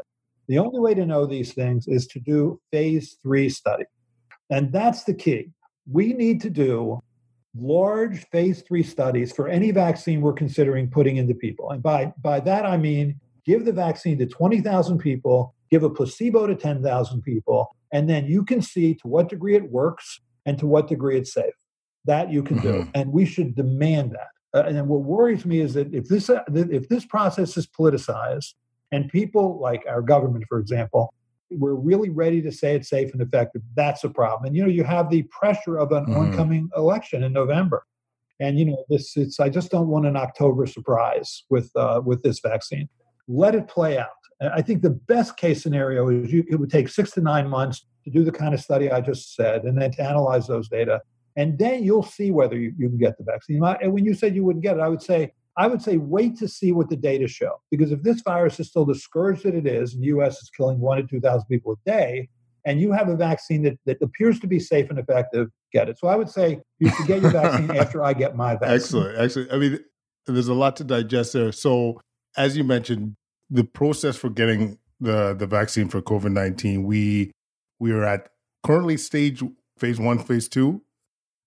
The 0.49 0.59
only 0.59 0.81
way 0.81 0.95
to 0.95 1.07
know 1.07 1.27
these 1.27 1.53
things 1.53 1.87
is 1.87 2.07
to 2.09 2.21
do 2.21 2.61
phase 2.73 3.17
three 3.23 3.49
study. 3.49 3.85
And 4.51 4.73
that's 4.73 5.05
the 5.05 5.15
key. 5.15 5.51
We 5.91 6.13
need 6.13 6.41
to 6.43 6.51
do 6.51 7.01
large 7.57 8.27
phase 8.31 8.63
three 8.63 8.83
studies 8.83 9.33
for 9.33 9.49
any 9.49 9.71
vaccine 9.71 10.21
we're 10.21 10.33
considering 10.33 10.91
putting 10.91 11.19
into 11.19 11.35
people. 11.35 11.71
And 11.71 11.83
by, 11.83 12.13
by 12.21 12.41
that, 12.41 12.67
I 12.67 12.77
mean 12.77 13.21
give 13.45 13.65
the 13.65 13.73
vaccine 13.73 14.19
to 14.19 14.27
20,000 14.27 14.99
people, 14.99 15.55
give 15.71 15.85
a 15.85 15.91
placebo 15.91 16.49
to 16.49 16.57
10,000 16.57 17.23
people, 17.23 17.76
and 17.93 18.09
then 18.09 18.27
you 18.27 18.45
can 18.45 18.63
see 18.63 18.95
to 18.95 19.09
what 19.09 19.29
degree 19.29 19.57
it 19.57 19.71
works 19.71 20.21
and 20.45 20.59
to 20.59 20.67
what 20.67 20.89
degree 20.89 21.19
it's 21.19 21.33
safe. 21.33 21.55
That 22.05 22.31
you 22.31 22.43
can 22.43 22.59
mm-hmm. 22.59 22.83
do, 22.85 22.91
and 22.95 23.13
we 23.13 23.25
should 23.25 23.55
demand 23.57 24.13
that. 24.13 24.29
Uh, 24.55 24.69
and 24.69 24.89
what 24.89 25.03
worries 25.03 25.45
me 25.45 25.61
is 25.61 25.75
that 25.75 25.93
if 25.93 26.09
this 26.09 26.31
uh, 26.31 26.43
if 26.49 26.89
this 26.89 27.05
process 27.05 27.57
is 27.57 27.67
politicized, 27.67 28.55
and 28.93 29.09
people 29.09 29.59
like 29.61 29.85
our 29.89 30.03
government, 30.03 30.45
for 30.49 30.59
example, 30.59 31.13
we're 31.51 31.75
really 31.75 32.11
ready 32.11 32.41
to 32.43 32.53
say 32.53 32.77
it's 32.77 32.89
safe 32.89 33.13
and 33.13 33.21
effective, 33.21 33.63
that's 33.75 34.05
a 34.05 34.09
problem. 34.09 34.47
And 34.47 34.57
you 34.57 34.63
know, 34.63 34.69
you 34.69 34.85
have 34.85 35.11
the 35.11 35.23
pressure 35.25 35.79
of 35.79 35.91
an 35.93 36.05
mm-hmm. 36.05 36.17
oncoming 36.17 36.71
election 36.77 37.25
in 37.25 37.33
November, 37.33 37.85
and 38.39 38.59
you 38.59 38.67
know, 38.67 38.85
this 38.89 39.17
it's. 39.17 39.41
I 39.41 39.49
just 39.49 39.73
don't 39.73 39.89
want 39.89 40.07
an 40.07 40.17
October 40.17 40.67
surprise 40.67 41.45
with 41.51 41.71
uh, 41.75 42.03
with 42.05 42.23
this 42.23 42.39
vaccine 42.39 42.89
let 43.29 43.55
it 43.55 43.69
play 43.69 43.99
out. 43.99 44.09
I 44.41 44.63
think 44.63 44.83
the 44.83 44.91
best 44.91 45.37
case 45.37 45.63
scenario 45.63 46.09
is 46.09 46.33
you, 46.33 46.45
it 46.49 46.57
would 46.57 46.71
take 46.71 46.89
six 46.89 47.13
to 47.13 47.21
nine 47.21 47.49
months 47.49 47.87
to 48.05 48.11
do 48.11 48.25
the 48.25 48.33
kind 48.33 48.55
of 48.55 48.61
study 48.61 48.91
I 48.91 49.01
just 49.01 49.35
said 49.35 49.65
and 49.65 49.81
then 49.81 49.93
to 49.93 50.03
analyze 50.03 50.47
those 50.47 50.69
data. 50.69 51.01
And 51.37 51.59
then 51.59 51.85
you'll 51.85 52.03
see 52.03 52.31
whether 52.31 52.57
you, 52.57 52.73
you 52.79 52.89
can 52.89 52.99
get 52.99 53.19
the 53.19 53.25
vaccine. 53.25 53.63
And 53.63 53.93
when 53.93 54.05
you 54.05 54.15
said 54.15 54.35
you 54.35 54.45
wouldn't 54.45 54.63
get 54.63 54.77
it, 54.77 54.81
I 54.81 54.89
would 54.89 55.03
say, 55.03 55.33
I 55.59 55.67
would 55.67 55.83
say 55.83 55.97
wait 55.97 56.37
to 56.39 56.49
see 56.49 56.73
what 56.73 56.91
the 56.91 56.97
data 56.97 57.29
show. 57.29 57.61
Because 57.71 57.93
if 57.93 58.03
this 58.03 58.21
virus 58.21 58.61
is 58.61 58.69
still 58.69 58.85
the 58.85 58.95
scourge 58.95 59.43
that 59.43 59.55
it 59.55 59.67
is, 59.67 59.95
and 59.95 60.03
the 60.03 60.09
US 60.09 60.43
is 60.43 60.51
killing 60.51 60.81
one 60.81 60.99
to 60.99 61.07
2,000 61.07 61.47
people 61.47 61.73
a 61.73 61.91
day, 61.91 62.29
and 62.67 62.81
you 62.81 62.93
have 62.93 63.09
a 63.09 63.17
vaccine 63.17 63.63
that, 63.63 63.79
that 63.87 64.03
appears 64.03 64.41
to 64.41 64.47
be 64.47 64.59
safe 64.59 64.91
and 64.91 64.99
effective, 64.99 65.49
get 65.73 65.89
it. 65.89 65.99
So 65.99 66.09
I 66.09 66.17
would 66.17 66.29
say 66.29 66.61
you 66.79 66.91
should 66.91 67.07
get 67.07 67.23
your 67.23 67.31
vaccine 67.31 67.71
after 67.77 68.03
I 68.03 68.13
get 68.13 68.37
my 68.37 68.55
vaccine. 68.55 68.71
Excellent. 68.71 69.19
Excellent. 69.19 69.53
I 69.53 69.57
mean, 69.57 69.79
there's 70.27 70.49
a 70.49 70.55
lot 70.55 70.77
to 70.77 70.85
digest 70.85 71.33
there. 71.33 71.53
So 71.53 72.01
as 72.37 72.57
you 72.57 72.65
mentioned, 72.65 73.17
the 73.51 73.65
process 73.65 74.17
for 74.17 74.31
getting 74.31 74.79
the 75.01 75.35
the 75.35 75.47
vaccine 75.47 75.89
for 75.89 76.01
COVID 76.01 76.33
nineteen, 76.33 76.85
we 76.85 77.33
we 77.79 77.93
are 77.93 78.05
at 78.05 78.29
currently 78.65 78.97
stage 78.97 79.43
phase 79.79 80.01
one, 80.01 80.19
phase 80.19 80.49
two, 80.49 80.83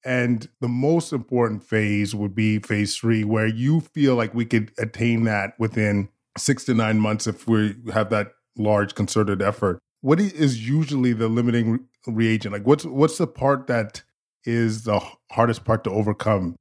and 0.05 0.49
the 0.61 0.67
most 0.67 1.11
important 1.11 1.63
phase 1.63 2.15
would 2.15 2.35
be 2.35 2.59
phase 2.59 2.95
three, 2.95 3.23
where 3.23 3.47
you 3.47 3.81
feel 3.81 4.15
like 4.15 4.33
we 4.33 4.45
could 4.45 4.71
attain 4.77 5.23
that 5.25 5.53
within 5.59 6.09
six 6.37 6.63
to 6.65 6.73
nine 6.73 6.99
months 6.99 7.27
if 7.27 7.47
we 7.47 7.75
have 7.93 8.09
that 8.09 8.31
large 8.57 8.95
concerted 8.95 9.41
effort. 9.41 9.79
What 10.01 10.19
is 10.19 10.67
usually 10.67 11.11
the 11.13 11.27
limiting 11.27 11.85
reagent? 12.07 12.53
Like, 12.53 12.65
what's 12.65 12.85
what's 12.85 13.17
the 13.17 13.27
part 13.27 13.67
that 13.67 14.03
is 14.45 14.83
the 14.83 15.01
hardest 15.31 15.65
part 15.65 15.83
to 15.83 15.91
overcome 15.91 16.55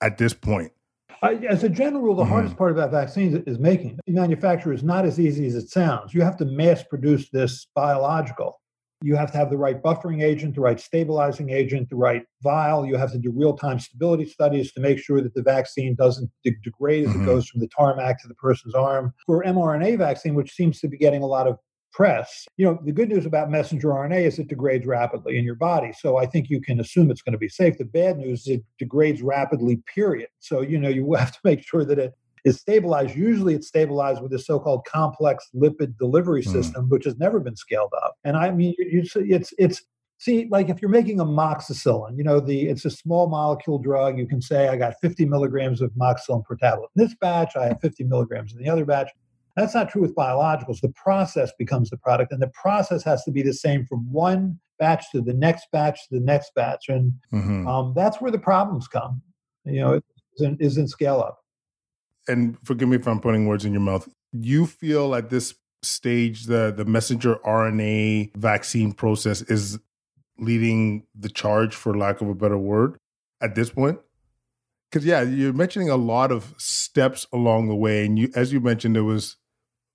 at 0.00 0.18
this 0.18 0.34
point? 0.34 0.72
I, 1.22 1.34
as 1.48 1.64
a 1.64 1.68
general 1.68 2.02
rule, 2.02 2.14
the 2.14 2.22
mm-hmm. 2.22 2.32
hardest 2.32 2.56
part 2.56 2.72
about 2.72 2.90
vaccines 2.90 3.42
is 3.46 3.58
making. 3.58 3.98
Manufacture 4.06 4.72
is 4.72 4.82
not 4.82 5.04
as 5.04 5.20
easy 5.20 5.46
as 5.46 5.54
it 5.54 5.68
sounds. 5.68 6.14
You 6.14 6.22
have 6.22 6.36
to 6.38 6.44
mass 6.44 6.82
produce 6.82 7.28
this 7.30 7.66
biological. 7.74 8.60
You 9.02 9.16
have 9.16 9.32
to 9.32 9.38
have 9.38 9.48
the 9.48 9.56
right 9.56 9.82
buffering 9.82 10.22
agent, 10.22 10.54
the 10.54 10.60
right 10.60 10.78
stabilizing 10.78 11.48
agent, 11.48 11.88
the 11.88 11.96
right 11.96 12.22
vial. 12.42 12.84
You 12.84 12.96
have 12.96 13.12
to 13.12 13.18
do 13.18 13.32
real 13.34 13.56
time 13.56 13.78
stability 13.78 14.26
studies 14.26 14.72
to 14.72 14.80
make 14.80 14.98
sure 14.98 15.22
that 15.22 15.32
the 15.32 15.42
vaccine 15.42 15.94
doesn't 15.94 16.30
de- 16.44 16.56
degrade 16.62 17.04
as 17.04 17.10
mm-hmm. 17.10 17.22
it 17.22 17.26
goes 17.26 17.48
from 17.48 17.60
the 17.60 17.68
tarmac 17.68 18.20
to 18.20 18.28
the 18.28 18.34
person's 18.34 18.74
arm. 18.74 19.14
For 19.26 19.42
mRNA 19.42 19.98
vaccine, 19.98 20.34
which 20.34 20.52
seems 20.52 20.80
to 20.80 20.88
be 20.88 20.98
getting 20.98 21.22
a 21.22 21.26
lot 21.26 21.46
of 21.46 21.56
press. 21.92 22.46
You 22.56 22.66
know, 22.66 22.78
the 22.84 22.92
good 22.92 23.08
news 23.08 23.26
about 23.26 23.50
messenger 23.50 23.88
RNA 23.88 24.22
is 24.22 24.38
it 24.38 24.48
degrades 24.48 24.86
rapidly 24.86 25.38
in 25.38 25.44
your 25.44 25.54
body. 25.54 25.92
So 25.98 26.16
I 26.16 26.26
think 26.26 26.48
you 26.48 26.60
can 26.60 26.80
assume 26.80 27.10
it's 27.10 27.22
going 27.22 27.32
to 27.32 27.38
be 27.38 27.48
safe. 27.48 27.78
The 27.78 27.84
bad 27.84 28.18
news 28.18 28.42
is 28.42 28.48
it 28.48 28.64
degrades 28.78 29.22
rapidly, 29.22 29.82
period. 29.92 30.28
So, 30.38 30.60
you 30.60 30.78
know, 30.78 30.88
you 30.88 31.12
have 31.18 31.32
to 31.32 31.40
make 31.44 31.62
sure 31.62 31.84
that 31.84 31.98
it 31.98 32.14
is 32.44 32.58
stabilized. 32.58 33.16
Usually 33.16 33.54
it's 33.54 33.68
stabilized 33.68 34.22
with 34.22 34.32
a 34.32 34.38
so-called 34.38 34.84
complex 34.86 35.48
lipid 35.54 35.98
delivery 35.98 36.42
hmm. 36.42 36.50
system, 36.50 36.86
mm. 36.86 36.90
which 36.90 37.04
has 37.04 37.18
never 37.18 37.40
been 37.40 37.56
scaled 37.56 37.92
up. 38.02 38.16
And 38.24 38.36
I 38.36 38.50
mean, 38.50 38.74
you, 38.78 39.02
you, 39.02 39.34
it's, 39.34 39.52
it's, 39.58 39.82
see, 40.18 40.48
like 40.50 40.68
if 40.68 40.80
you're 40.80 40.90
making 40.90 41.18
amoxicillin, 41.18 42.16
you 42.16 42.24
know, 42.24 42.40
the, 42.40 42.68
it's 42.68 42.84
a 42.84 42.90
small 42.90 43.28
molecule 43.28 43.78
drug. 43.78 44.18
You 44.18 44.26
can 44.26 44.40
say, 44.40 44.68
I 44.68 44.76
got 44.76 44.94
50 45.02 45.26
milligrams 45.26 45.80
of 45.82 45.90
amoxicillin 45.92 46.44
per 46.44 46.56
tablet. 46.56 46.88
In 46.96 47.04
this 47.04 47.14
batch, 47.20 47.56
I 47.56 47.66
have 47.68 47.80
50 47.80 48.04
milligrams 48.04 48.52
in 48.54 48.62
the 48.62 48.70
other 48.70 48.84
batch. 48.84 49.10
That's 49.56 49.74
not 49.74 49.90
true 49.90 50.02
with 50.02 50.14
biologicals. 50.14 50.80
The 50.80 50.92
process 50.94 51.52
becomes 51.58 51.90
the 51.90 51.96
product, 51.96 52.32
and 52.32 52.40
the 52.40 52.50
process 52.54 53.02
has 53.04 53.24
to 53.24 53.30
be 53.30 53.42
the 53.42 53.52
same 53.52 53.86
from 53.86 54.10
one 54.10 54.58
batch 54.78 55.10
to 55.12 55.20
the 55.20 55.34
next 55.34 55.66
batch 55.72 56.08
to 56.08 56.18
the 56.18 56.24
next 56.24 56.52
batch, 56.54 56.88
and 56.88 57.12
mm-hmm. 57.32 57.66
um, 57.66 57.92
that's 57.94 58.20
where 58.20 58.30
the 58.30 58.38
problems 58.38 58.88
come. 58.88 59.22
You 59.64 59.80
know, 59.80 59.92
it 59.94 60.04
isn't, 60.38 60.60
isn't 60.60 60.88
scale 60.88 61.20
up. 61.20 61.38
And 62.28 62.56
forgive 62.64 62.88
me 62.88 62.96
if 62.96 63.06
I'm 63.06 63.20
putting 63.20 63.46
words 63.46 63.64
in 63.64 63.72
your 63.72 63.82
mouth. 63.82 64.08
You 64.32 64.66
feel 64.66 65.14
at 65.14 65.30
this 65.30 65.54
stage 65.82 66.44
the 66.44 66.72
the 66.76 66.84
messenger 66.84 67.36
RNA 67.36 68.36
vaccine 68.36 68.92
process 68.92 69.42
is 69.42 69.78
leading 70.38 71.06
the 71.14 71.28
charge, 71.28 71.74
for 71.74 71.96
lack 71.96 72.20
of 72.20 72.28
a 72.28 72.34
better 72.34 72.58
word, 72.58 72.98
at 73.40 73.54
this 73.54 73.70
point? 73.70 73.98
Because 74.90 75.06
yeah, 75.06 75.22
you're 75.22 75.52
mentioning 75.52 75.90
a 75.90 75.96
lot 75.96 76.32
of 76.32 76.54
steps 76.58 77.26
along 77.32 77.68
the 77.68 77.76
way, 77.76 78.04
and 78.04 78.18
you, 78.18 78.30
as 78.34 78.52
you 78.52 78.60
mentioned, 78.60 78.96
there 78.96 79.04
was 79.04 79.36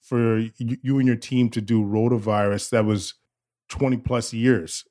for 0.06 0.38
you 0.58 1.00
and 1.00 1.08
your 1.08 1.16
team 1.16 1.50
to 1.50 1.62
do 1.62 1.84
rotavirus 1.84 2.70
that 2.70 2.86
was 2.86 3.16
20 3.70 3.98
plus 3.98 4.34
years. 4.34 4.86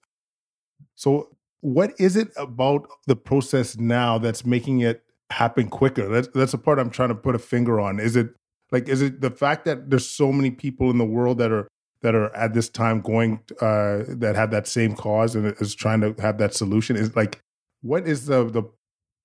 So, 0.97 1.37
what 1.61 1.93
is 1.99 2.17
it 2.17 2.29
about 2.37 2.89
the 3.07 3.17
process 3.17 3.79
now 3.79 4.19
that's 4.19 4.45
making 4.45 4.81
it 4.81 5.03
happen 5.31 5.69
quicker? 5.69 6.09
That's, 6.09 6.29
that's 6.35 6.53
the 6.53 6.59
part 6.59 6.79
I'm 6.79 6.91
trying 6.91 7.09
to 7.09 7.15
put 7.15 7.35
a 7.35 7.39
finger 7.39 7.81
on. 7.81 8.01
Is 8.01 8.17
it 8.17 8.35
like, 8.71 8.89
is 8.89 9.03
it 9.03 9.21
the 9.21 9.31
fact 9.31 9.65
that 9.67 9.89
there's 9.89 10.09
so 10.09 10.33
many 10.33 10.51
people 10.51 10.91
in 10.91 10.99
the 10.99 11.05
world 11.05 11.39
that 11.39 11.53
are 11.53 11.69
that 12.03 12.15
are 12.15 12.35
at 12.37 12.53
this 12.53 12.69
time 12.69 13.01
going 13.01 13.41
uh, 13.63 14.03
that 14.09 14.35
have 14.35 14.51
that 14.51 14.67
same 14.67 14.95
cause 14.95 15.35
and 15.35 15.55
is 15.59 15.75
trying 15.75 16.01
to 16.01 16.15
have 16.21 16.39
that 16.39 16.55
solution? 16.55 16.97
Is 16.97 17.15
like, 17.15 17.41
what 17.83 18.07
is 18.07 18.27
the 18.27 18.45
the 18.45 18.65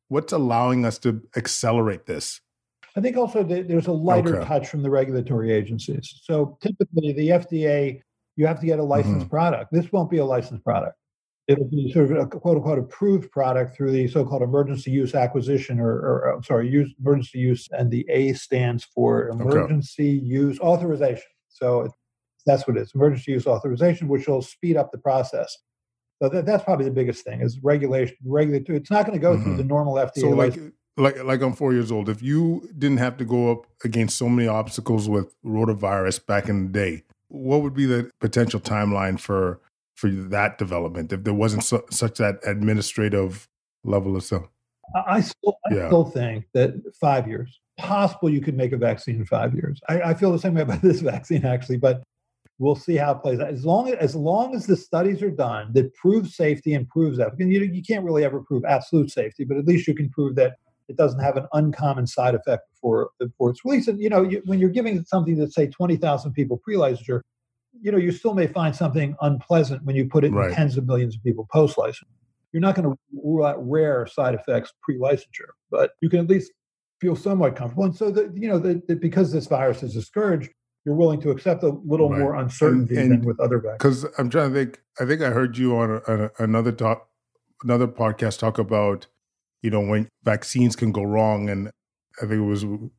what's 0.08 0.32
allowing 0.32 0.86
us 0.86 0.98
to 1.00 1.22
accelerate 1.36 2.06
this? 2.06 2.42
I 2.96 3.02
think 3.02 3.18
also 3.18 3.44
there's 3.44 3.88
a 3.88 3.92
lighter 3.92 4.38
okay. 4.38 4.48
touch 4.48 4.68
from 4.68 4.84
the 4.84 4.90
regulatory 4.90 5.52
agencies. 5.52 6.22
So 6.24 6.58
typically, 6.62 7.14
the 7.14 7.30
FDA, 7.30 8.02
you 8.36 8.48
have 8.48 8.60
to 8.60 8.66
get 8.66 8.80
a 8.80 8.84
licensed 8.84 9.20
mm-hmm. 9.20 9.30
product. 9.30 9.72
This 9.72 9.92
won't 9.92 10.10
be 10.10 10.18
a 10.18 10.26
licensed 10.26 10.64
product. 10.64 10.96
It'll 11.48 11.66
be 11.66 11.92
sort 11.92 12.12
of 12.12 12.18
a 12.18 12.28
quote 12.28 12.58
unquote 12.58 12.78
approved 12.78 13.32
product 13.32 13.76
through 13.76 13.92
the 13.92 14.08
so 14.08 14.24
called 14.24 14.44
emergency 14.44 14.92
use 14.92 15.16
acquisition, 15.16 15.80
or, 15.80 15.90
or 15.90 16.36
I'm 16.36 16.44
sorry, 16.44 16.70
use, 16.70 16.94
emergency 17.00 17.40
use, 17.40 17.68
and 17.72 17.90
the 17.90 18.06
A 18.10 18.34
stands 18.34 18.84
for 18.84 19.30
emergency 19.30 20.18
okay. 20.18 20.26
use 20.26 20.60
authorization. 20.60 21.24
So 21.48 21.90
that's 22.46 22.68
what 22.68 22.78
it 22.78 22.82
is 22.82 22.92
emergency 22.94 23.32
use 23.32 23.48
authorization, 23.48 24.08
which 24.08 24.28
will 24.28 24.42
speed 24.42 24.78
up 24.78 24.92
the 24.92 24.98
process. 24.98 25.58
So 26.22 26.30
that, 26.30 26.46
that's 26.46 26.64
probably 26.64 26.86
the 26.86 26.92
biggest 26.92 27.24
thing 27.24 27.42
is 27.42 27.60
regulation. 27.64 28.18
Regulatory. 28.26 28.78
It's 28.78 28.92
not 28.92 29.06
going 29.06 29.18
to 29.18 29.22
go 29.22 29.34
mm-hmm. 29.34 29.44
through 29.44 29.58
the 29.58 29.64
normal 29.64 29.96
FDA. 29.96 30.22
So 30.22 30.30
like, 30.30 30.60
like, 30.98 31.24
like 31.24 31.42
I'm 31.42 31.54
four 31.54 31.74
years 31.74 31.92
old. 31.92 32.10
If 32.10 32.22
you 32.22 32.70
didn't 32.78 32.98
have 32.98 33.18
to 33.18 33.26
go 33.26 33.52
up 33.52 33.66
against 33.84 34.18
so 34.18 34.30
many 34.30 34.48
obstacles 34.48 35.08
with 35.08 35.34
rotavirus 35.44 36.26
back 36.26 36.50
in 36.50 36.68
the 36.68 36.72
day, 36.72 37.04
what 37.28 37.62
would 37.62 37.74
be 37.74 37.86
the 37.86 38.10
potential 38.20 38.60
timeline 38.60 39.20
for 39.20 39.60
for 39.96 40.10
that 40.10 40.58
development 40.58 41.12
if 41.12 41.26
there 41.26 41.34
wasn't 41.34 41.64
so, 41.64 41.84
such 41.92 42.18
that 42.18 42.40
administrative 42.46 43.48
level 43.84 44.16
of 44.16 44.24
stuff? 44.24 44.44
I 45.06 45.22
still, 45.22 45.58
I 45.70 45.76
yeah. 45.76 45.88
still 45.88 46.06
think 46.06 46.46
that 46.54 46.72
five 47.00 47.28
years 47.28 47.60
possible 47.78 48.30
you 48.30 48.42
could 48.42 48.56
make 48.56 48.72
a 48.72 48.78
vaccine 48.78 49.18
in 49.18 49.26
five 49.26 49.54
years. 49.54 49.80
I, 49.88 50.02
I 50.02 50.14
feel 50.14 50.32
the 50.32 50.40
same 50.40 50.54
way 50.54 50.62
about 50.62 50.82
this 50.82 51.02
vaccine 51.02 51.46
actually, 51.46 51.78
but 51.78 52.04
We'll 52.60 52.76
see 52.76 52.98
how 52.98 53.14
it 53.14 53.22
plays 53.22 53.40
out. 53.40 53.48
As 53.48 53.66
long 53.66 53.88
as, 53.88 53.96
as 53.96 54.16
long 54.16 54.54
as 54.54 54.68
the 54.68 54.76
studies 54.76 55.24
are 55.24 55.32
done 55.32 55.72
that 55.74 55.94
prove 55.96 56.28
safety 56.28 56.74
and 56.74 56.88
proves 56.90 57.18
that, 57.18 57.32
and 57.40 57.52
you, 57.52 57.62
you 57.62 57.82
can't 57.82 58.04
really 58.04 58.26
ever 58.26 58.42
prove 58.42 58.66
absolute 58.66 59.10
safety, 59.10 59.46
but 59.46 59.58
at 59.58 59.66
least 59.66 59.88
you 59.88 59.96
can 59.96 60.10
prove 60.10 60.36
that 60.36 60.58
it 60.90 60.98
doesn't 60.98 61.20
have 61.20 61.38
an 61.38 61.46
uncommon 61.54 62.08
side 62.08 62.36
effect 62.36 62.64
before 62.74 63.12
before 63.20 63.52
it's 63.52 63.64
released. 63.64 63.88
And 63.88 64.02
you 64.02 64.10
know, 64.10 64.24
you, 64.24 64.42
when 64.46 64.60
you're 64.60 64.70
giving 64.70 65.06
something 65.06 65.38
that 65.38 65.54
say 65.54 65.68
20,000 65.68 66.34
people 66.34 66.58
pre-licensure, 66.58 67.22
you 67.82 67.92
know, 67.92 67.98
you 67.98 68.12
still 68.12 68.34
may 68.34 68.48
find 68.48 68.76
something 68.76 69.16
unpleasant 69.22 69.84
when 69.86 69.96
you 69.96 70.10
put 70.10 70.26
it 70.26 70.32
right. 70.32 70.50
in 70.50 70.56
tens 70.56 70.78
of 70.78 70.88
millions 70.88 71.16
of 71.16 71.24
people 71.24 71.48
post-licensure. 71.52 72.04
You're 72.52 72.62
not 72.62 72.74
going 72.76 72.90
to 72.90 72.98
rule 73.24 73.46
out 73.46 73.58
rare 73.60 74.08
side 74.08 74.34
effects 74.34 74.74
pre-licensure, 74.82 75.52
but 75.70 75.92
you 76.02 76.10
can 76.10 76.22
at 76.22 76.28
least 76.28 76.52
feel 77.00 77.16
somewhat 77.16 77.56
comfortable. 77.56 77.84
And 77.84 77.96
so, 77.96 78.10
that 78.10 78.36
you 78.36 78.50
know, 78.50 78.58
that 78.58 79.00
because 79.00 79.32
this 79.32 79.46
virus 79.46 79.84
is 79.84 79.96
a 79.96 80.02
scourge, 80.02 80.50
you're 80.86 80.96
willing 80.96 81.22
to 81.22 81.30
accept 81.30 81.62
a 81.62 81.70
little 81.86 82.10
right. 82.10 82.20
more 82.20 82.36
uncertainty 82.36 82.96
and, 82.96 83.12
and 83.12 83.22
than 83.22 83.28
with 83.28 83.40
other 83.40 83.60
vaccines. 83.60 84.02
Because 84.02 84.06
I'm 84.18 84.30
trying 84.32 84.50
to 84.50 84.56
think. 84.56 84.82
I 85.00 85.06
think 85.06 85.22
I 85.22 85.30
heard 85.30 85.58
you 85.58 85.78
on 85.78 86.02
a, 86.08 86.26
a, 86.26 86.32
another 86.40 86.72
talk, 86.72 87.08
another 87.64 87.88
podcast 87.88 88.40
talk 88.40 88.58
about, 88.58 89.06
you 89.62 89.70
know, 89.70 89.82
when 89.82 90.08
vaccines 90.24 90.76
can 90.76 90.92
go 90.92 91.04
wrong, 91.04 91.50
and 91.50 91.72
I 92.18 92.22
think 92.22 92.34
it 92.34 92.46
was 92.46 92.66
we 92.66 92.90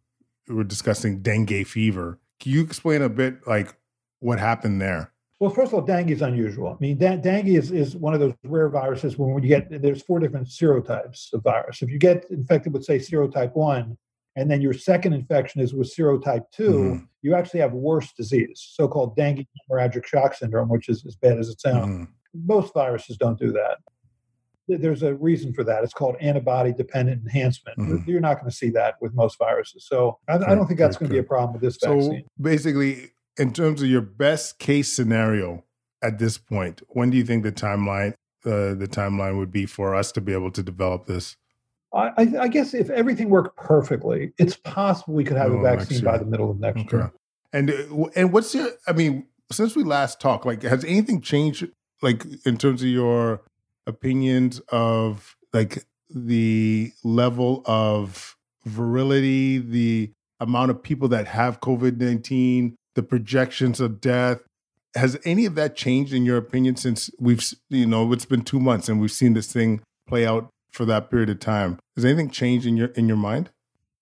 were 0.48 0.64
discussing 0.64 1.22
dengue 1.22 1.66
fever. 1.66 2.18
Can 2.40 2.52
you 2.52 2.62
explain 2.62 3.02
a 3.02 3.08
bit 3.08 3.46
like 3.46 3.74
what 4.20 4.38
happened 4.38 4.80
there? 4.80 5.12
Well, 5.38 5.50
first 5.50 5.68
of 5.68 5.74
all, 5.74 5.80
dengue 5.80 6.10
is 6.10 6.20
unusual. 6.20 6.68
I 6.68 6.76
mean, 6.80 6.98
dengue 6.98 7.48
is, 7.48 7.70
is 7.70 7.96
one 7.96 8.12
of 8.12 8.20
those 8.20 8.34
rare 8.44 8.68
viruses 8.68 9.16
when, 9.16 9.32
when 9.32 9.42
you 9.42 9.48
get 9.48 9.82
there's 9.82 10.02
four 10.02 10.18
different 10.18 10.48
serotypes 10.48 11.32
of 11.32 11.42
virus. 11.42 11.80
If 11.80 11.90
you 11.90 11.98
get 11.98 12.26
infected 12.30 12.74
with 12.74 12.84
say 12.84 12.98
serotype 12.98 13.54
one, 13.54 13.96
and 14.36 14.50
then 14.50 14.60
your 14.60 14.72
second 14.72 15.12
infection 15.12 15.60
is 15.60 15.74
with 15.74 15.94
serotype 15.94 16.44
2, 16.52 16.62
mm-hmm. 16.62 17.04
you 17.22 17.34
actually 17.34 17.60
have 17.60 17.72
worse 17.72 18.12
disease, 18.12 18.70
so 18.74 18.86
called 18.86 19.16
dengue 19.16 19.46
hemorrhagic 19.70 20.06
shock 20.06 20.34
syndrome, 20.34 20.68
which 20.68 20.88
is 20.88 21.04
as 21.06 21.16
bad 21.16 21.38
as 21.38 21.48
it 21.48 21.60
sounds. 21.60 21.88
Mm-hmm. 21.88 22.46
Most 22.46 22.72
viruses 22.72 23.16
don't 23.16 23.38
do 23.38 23.50
that. 23.52 23.78
There's 24.78 25.02
a 25.02 25.14
reason 25.14 25.52
for 25.52 25.64
that. 25.64 25.84
It's 25.84 25.92
called 25.92 26.16
antibody 26.20 26.72
dependent 26.72 27.22
enhancement. 27.22 27.78
Mm-hmm. 27.78 28.10
You're 28.10 28.20
not 28.20 28.34
going 28.34 28.50
to 28.50 28.56
see 28.56 28.70
that 28.70 28.94
with 29.00 29.14
most 29.14 29.38
viruses. 29.38 29.86
So 29.86 30.18
I, 30.28 30.34
I 30.34 30.54
don't 30.54 30.66
think 30.66 30.78
that's 30.78 30.96
going 30.96 31.08
to 31.08 31.12
be 31.12 31.18
a 31.18 31.24
problem 31.24 31.52
with 31.52 31.62
this 31.62 31.76
so 31.80 31.94
vaccine. 31.94 32.24
basically, 32.40 33.12
in 33.38 33.52
terms 33.52 33.82
of 33.82 33.88
your 33.88 34.02
best 34.02 34.58
case 34.58 34.92
scenario 34.92 35.64
at 36.02 36.18
this 36.18 36.38
point, 36.38 36.82
when 36.88 37.10
do 37.10 37.16
you 37.16 37.24
think 37.24 37.42
the 37.42 37.52
timeline 37.52 38.14
uh, 38.46 38.72
the 38.74 38.88
timeline 38.90 39.36
would 39.36 39.50
be 39.50 39.66
for 39.66 39.94
us 39.94 40.12
to 40.12 40.20
be 40.20 40.32
able 40.32 40.50
to 40.50 40.62
develop 40.62 41.06
this? 41.06 41.36
I, 41.92 42.28
I, 42.40 42.48
guess 42.48 42.72
if 42.72 42.88
everything 42.88 43.30
worked 43.30 43.56
perfectly, 43.56 44.32
it's 44.38 44.56
possible 44.56 45.14
we 45.14 45.24
could 45.24 45.36
have 45.36 45.50
oh, 45.50 45.58
a 45.58 45.62
vaccine 45.62 46.04
by 46.04 46.18
the 46.18 46.24
middle 46.24 46.50
of 46.50 46.60
next 46.60 46.82
okay. 46.82 46.96
year. 46.96 47.12
And 47.52 47.70
uh, 47.70 48.04
and 48.14 48.32
what's 48.32 48.54
your? 48.54 48.70
I 48.86 48.92
mean, 48.92 49.26
since 49.50 49.74
we 49.74 49.82
last 49.82 50.20
talked, 50.20 50.46
like, 50.46 50.62
has 50.62 50.84
anything 50.84 51.20
changed? 51.20 51.66
Like, 52.00 52.24
in 52.46 52.56
terms 52.56 52.82
of 52.82 52.88
your 52.88 53.42
opinions 53.90 54.60
of 54.68 55.36
like 55.52 55.84
the 56.08 56.92
level 57.04 57.62
of 57.66 58.36
virility, 58.64 59.58
the 59.58 60.10
amount 60.40 60.70
of 60.70 60.82
people 60.82 61.08
that 61.08 61.26
have 61.26 61.60
COVID 61.60 61.98
nineteen, 61.98 62.76
the 62.94 63.02
projections 63.02 63.80
of 63.80 64.00
death. 64.00 64.40
Has 64.96 65.16
any 65.24 65.46
of 65.46 65.54
that 65.54 65.76
changed 65.76 66.12
in 66.12 66.24
your 66.24 66.36
opinion 66.36 66.76
since 66.76 67.10
we've 67.20 67.44
you 67.68 67.86
know 67.86 68.12
it's 68.12 68.24
been 68.24 68.42
two 68.42 68.58
months 68.58 68.88
and 68.88 69.00
we've 69.00 69.12
seen 69.12 69.34
this 69.34 69.52
thing 69.52 69.82
play 70.08 70.26
out 70.26 70.48
for 70.72 70.84
that 70.86 71.10
period 71.10 71.30
of 71.30 71.38
time. 71.40 71.78
Has 71.96 72.04
anything 72.04 72.30
changed 72.30 72.66
in 72.66 72.76
your 72.76 72.88
in 72.88 73.06
your 73.06 73.16
mind? 73.16 73.50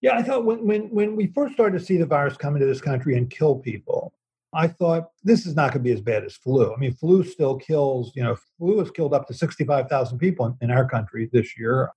Yeah, 0.00 0.16
I 0.16 0.22
thought 0.22 0.44
when 0.44 0.66
when 0.66 0.82
when 0.90 1.16
we 1.16 1.26
first 1.26 1.54
started 1.54 1.78
to 1.78 1.84
see 1.84 1.96
the 1.96 2.06
virus 2.06 2.36
come 2.36 2.54
into 2.54 2.66
this 2.66 2.80
country 2.80 3.16
and 3.16 3.28
kill 3.28 3.56
people, 3.56 4.12
I 4.54 4.66
thought 4.66 5.08
this 5.22 5.46
is 5.46 5.54
not 5.54 5.72
going 5.72 5.84
to 5.84 5.88
be 5.88 5.92
as 5.92 6.00
bad 6.00 6.24
as 6.24 6.34
flu. 6.34 6.72
I 6.72 6.76
mean, 6.78 6.94
flu 6.94 7.22
still 7.22 7.56
kills. 7.56 8.12
You 8.14 8.22
know, 8.22 8.36
flu 8.56 8.78
has 8.78 8.90
killed 8.90 9.12
up 9.12 9.26
to 9.28 9.34
sixty 9.34 9.64
five 9.64 9.88
thousand 9.88 10.18
people 10.18 10.46
in, 10.46 10.56
in, 10.62 10.70
our 10.70 10.88
country 10.88 11.28
this 11.32 11.58
year. 11.58 11.90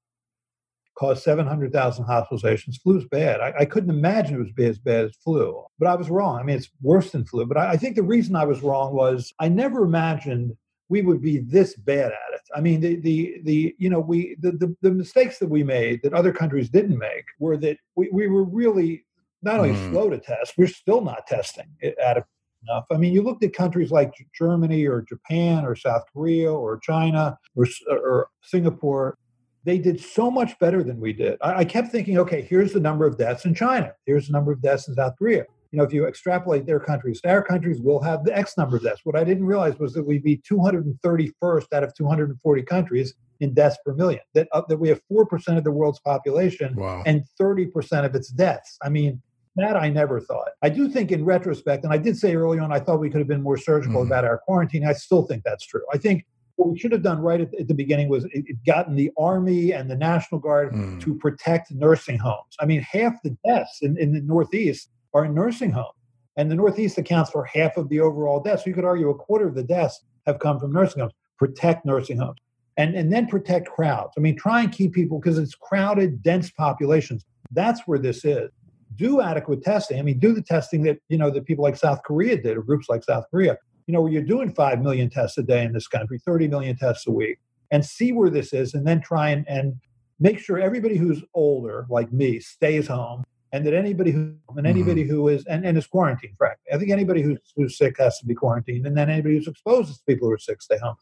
Caused 0.98 1.24
seven 1.24 1.48
hundred 1.48 1.72
thousand 1.72 2.06
hospitalizations. 2.06 2.82
Flu's 2.82 3.06
bad. 3.06 3.40
I, 3.40 3.54
I, 3.60 3.66
couldn't 3.66 3.90
imagine 3.90 4.36
it 4.36 4.40
was 4.40 4.52
be 4.52 4.66
as 4.66 4.78
bad 4.78 5.06
as 5.06 5.16
flu, 5.16 5.64
but 5.80 5.88
I 5.88 5.96
was 5.96 6.10
wrong. 6.10 6.40
I 6.40 6.44
mean, 6.44 6.58
it's 6.58 6.70
worse 6.82 7.12
than 7.12 7.26
flu. 7.26 7.46
But 7.46 7.58
I, 7.58 7.72
I 7.72 7.78
think 7.78 7.96
the 7.96 8.04
reason 8.04 8.36
I 8.36 8.46
was 8.46 8.62
wrong 8.62 8.94
was 8.94 9.34
I 9.40 9.48
never 9.48 9.84
imagined 9.84 10.56
we 10.90 11.02
would 11.02 11.22
be 11.22 11.38
this 11.38 11.76
bad 11.78 12.08
at 12.08 12.34
it. 12.34 12.42
I 12.54 12.60
mean, 12.60 12.82
the 12.82 12.98
the 12.98 13.38
the 13.46 13.76
you 13.78 13.90
know 13.90 14.02
we 14.02 14.36
the 14.42 14.52
the, 14.52 14.76
the 14.82 14.92
mistakes 14.92 15.40
that 15.40 15.50
we 15.50 15.64
made 15.64 16.02
that 16.04 16.14
other 16.14 16.34
countries 16.34 16.70
didn't 16.70 16.98
make 16.98 17.24
were 17.40 17.56
that 17.58 17.78
we, 17.96 18.10
we 18.12 18.28
were 18.28 18.44
really 18.44 19.06
not 19.42 19.60
only 19.60 19.74
mm. 19.74 19.92
slow 19.92 20.10
to 20.10 20.20
test, 20.20 20.54
we're 20.58 20.68
still 20.68 21.02
not 21.02 21.26
testing 21.26 21.68
it 21.80 21.96
adequately 21.98 22.28
enough. 22.64 22.86
I 22.92 22.98
mean, 22.98 23.14
you 23.14 23.22
looked 23.22 23.44
at 23.44 23.54
countries 23.54 23.92
like 23.92 24.14
Germany 24.34 24.86
or 24.86 25.02
Japan 25.02 25.66
or 25.66 25.76
South 25.76 26.04
Korea 26.14 26.52
or 26.52 26.80
China 26.80 27.38
or, 27.56 27.68
or 27.90 28.28
Singapore. 28.42 29.18
They 29.64 29.78
did 29.78 30.00
so 30.00 30.32
much 30.32 30.58
better 30.60 30.84
than 30.84 31.00
we 31.00 31.14
did. 31.14 31.38
I, 31.42 31.60
I 31.60 31.66
kept 31.66 31.92
thinking, 31.92 32.18
okay, 32.20 32.42
here's 32.42 32.74
the 32.74 32.80
number 32.80 33.06
of 33.06 33.18
deaths 33.18 33.46
in 33.46 33.54
China. 33.54 33.94
Here's 34.06 34.28
the 34.28 34.34
number 34.34 34.52
of 34.52 34.62
deaths 34.62 34.88
in 34.88 34.96
South 34.96 35.16
Korea 35.18 35.46
you 35.72 35.78
know, 35.78 35.84
if 35.84 35.94
you 35.94 36.06
extrapolate 36.06 36.66
their 36.66 36.80
countries, 36.80 37.22
our 37.26 37.42
countries 37.42 37.82
will 37.82 38.02
have 38.02 38.26
the 38.26 38.38
X 38.38 38.58
number 38.58 38.76
of 38.76 38.84
deaths. 38.84 39.02
What 39.04 39.16
I 39.16 39.24
didn't 39.24 39.46
realize 39.46 39.80
was 39.80 39.94
that 39.94 40.04
we'd 40.04 40.24
be 40.24 40.38
231st 40.38 41.74
out 41.74 41.84
of 41.84 41.94
240 41.94 42.64
countries 42.64 43.14
in 43.40 43.54
deaths 43.54 43.78
per 43.86 43.94
million. 43.94 44.22
That 44.34 44.50
uh, 44.52 44.64
that 44.68 44.78
we 44.78 44.90
have 44.90 45.00
four 45.08 45.26
percent 45.26 45.58
of 45.58 45.64
the 45.64 45.72
world's 45.72 46.00
population 46.00 46.76
wow. 46.76 47.04
and 47.06 47.24
30 47.38 47.68
percent 47.68 48.06
of 48.06 48.14
its 48.16 48.30
deaths. 48.30 48.78
I 48.84 48.90
mean, 48.90 49.22
that 49.56 49.76
I 49.76 49.90
never 49.90 50.20
thought. 50.20 50.50
I 50.62 50.70
do 50.70 50.90
think, 50.90 51.12
in 51.12 51.26
retrospect, 51.26 51.84
and 51.84 51.94
I 51.94 51.98
did 51.98 52.18
say 52.18 52.36
early 52.36 52.60
on, 52.60 52.72
I 52.72 52.80
thought 52.80 53.00
we 53.00 53.10
could 53.10 53.20
have 53.20 53.28
been 53.28 53.44
more 53.44 53.58
surgical 53.58 54.02
mm-hmm. 54.02 54.12
about 54.12 54.26
our 54.26 54.38
quarantine. 54.38 54.88
I 54.88 54.94
still 54.94 55.24
think 55.24 55.44
that's 55.44 55.66
true. 55.66 55.82
I 55.94 55.98
think 55.98 56.26
what 56.56 56.70
we 56.70 56.80
should 56.80 56.92
have 56.92 57.04
done 57.04 57.20
right 57.20 57.42
at, 57.42 57.68
the 57.68 57.74
beginning 57.74 58.08
was 58.08 58.26
it, 58.26 58.46
it 58.48 58.58
gotten 58.66 58.96
the 58.96 59.12
army 59.18 59.74
and 59.74 59.90
the 59.90 59.96
national 59.96 60.40
guard 60.40 60.72
mm. 60.74 61.02
to 61.02 61.16
protect 61.16 61.72
nursing 61.72 62.18
homes. 62.18 62.56
I 62.60 62.66
mean, 62.66 62.82
half 62.82 63.22
the 63.24 63.36
deaths 63.46 63.80
in, 63.82 63.98
in 63.98 64.14
the 64.14 64.22
Northeast 64.22 64.90
are 65.14 65.26
in 65.26 65.34
nursing 65.34 65.72
homes. 65.72 65.96
And 66.38 66.50
the 66.50 66.56
Northeast 66.56 66.98
accounts 66.98 67.30
for 67.32 67.44
half 67.46 67.78
of 67.78 67.90
the 67.90 68.00
overall 68.00 68.40
deaths. 68.40 68.64
So 68.64 68.70
you 68.70 68.76
could 68.76 68.86
argue 68.86 69.10
a 69.10 69.16
quarter 69.16 69.48
of 69.48 69.56
the 69.56 69.64
deaths 69.64 70.02
have 70.26 70.40
come 70.40 70.60
from 70.60 70.72
nursing 70.72 71.02
homes. 71.02 71.14
Protect 71.38 71.86
nursing 71.86 72.18
homes. 72.18 72.38
And, 72.78 72.96
and 72.96 73.12
then 73.12 73.28
protect 73.28 73.68
crowds. 73.68 74.14
I 74.18 74.22
mean, 74.22 74.38
try 74.38 74.62
and 74.62 74.72
keep 74.72 74.94
people 74.94 75.20
because 75.20 75.38
it's 75.38 75.56
crowded, 75.56 76.24
dense 76.24 76.52
populations. 76.52 77.26
That's 77.52 77.82
where 77.86 78.00
this 78.00 78.24
is. 78.24 78.50
Do 78.96 79.22
adequate 79.22 79.64
testing. 79.64 80.00
I 80.00 80.02
mean, 80.02 80.20
do 80.20 80.34
the 80.34 80.42
testing 80.42 80.84
that 80.84 81.00
you 81.10 81.18
know 81.18 81.30
that 81.30 81.46
people 81.46 81.64
like 81.64 81.78
South 81.78 82.02
Korea 82.04 82.42
did, 82.42 82.58
or 82.58 82.62
groups 82.62 82.90
like 82.90 83.04
South 83.04 83.26
Korea. 83.32 83.58
You 83.88 83.94
know, 83.94 84.02
where 84.02 84.12
you're 84.12 84.22
doing 84.22 84.54
five 84.54 84.82
million 84.82 85.10
tests 85.10 85.38
a 85.38 85.44
day 85.44 85.64
in 85.64 85.74
this 85.74 85.88
country, 85.88 86.20
30 86.26 86.48
million 86.48 86.78
tests 86.78 87.08
a 87.08 87.12
week, 87.12 87.40
and 87.72 87.84
see 87.86 88.12
where 88.12 88.30
this 88.30 88.54
is, 88.54 88.74
and 88.74 88.86
then 88.86 89.02
try 89.02 89.30
and, 89.30 89.48
and 89.50 89.74
make 90.20 90.40
sure 90.40 90.60
everybody 90.60 90.98
who's 90.98 91.24
older, 91.34 91.88
like 91.90 92.14
me, 92.14 92.40
stays 92.40 92.88
home 92.88 93.24
and 93.52 93.66
that 93.66 93.74
anybody 93.74 94.12
who 94.12 94.36
and 94.56 94.66
anybody 94.66 95.04
mm-hmm. 95.04 95.12
who 95.12 95.28
is 95.28 95.46
and, 95.46 95.66
and 95.66 95.78
is 95.78 95.88
quarantined, 95.88 96.38
frankly. 96.38 96.64
I 96.74 96.78
think 96.78 96.92
anybody 96.92 97.22
who's, 97.22 97.40
who's 97.56 97.78
sick 97.78 97.96
has 98.00 98.18
to 98.20 98.26
be 98.26 98.34
quarantined, 98.34 98.86
and 98.86 98.98
then 98.98 99.10
anybody 99.10 99.36
who's 99.36 99.48
exposed 99.48 99.94
to 99.94 100.00
people 100.08 100.28
who 100.28 100.34
are 100.34 100.40
sick 100.40 100.62
stay 100.62 100.78
home. 100.78 100.96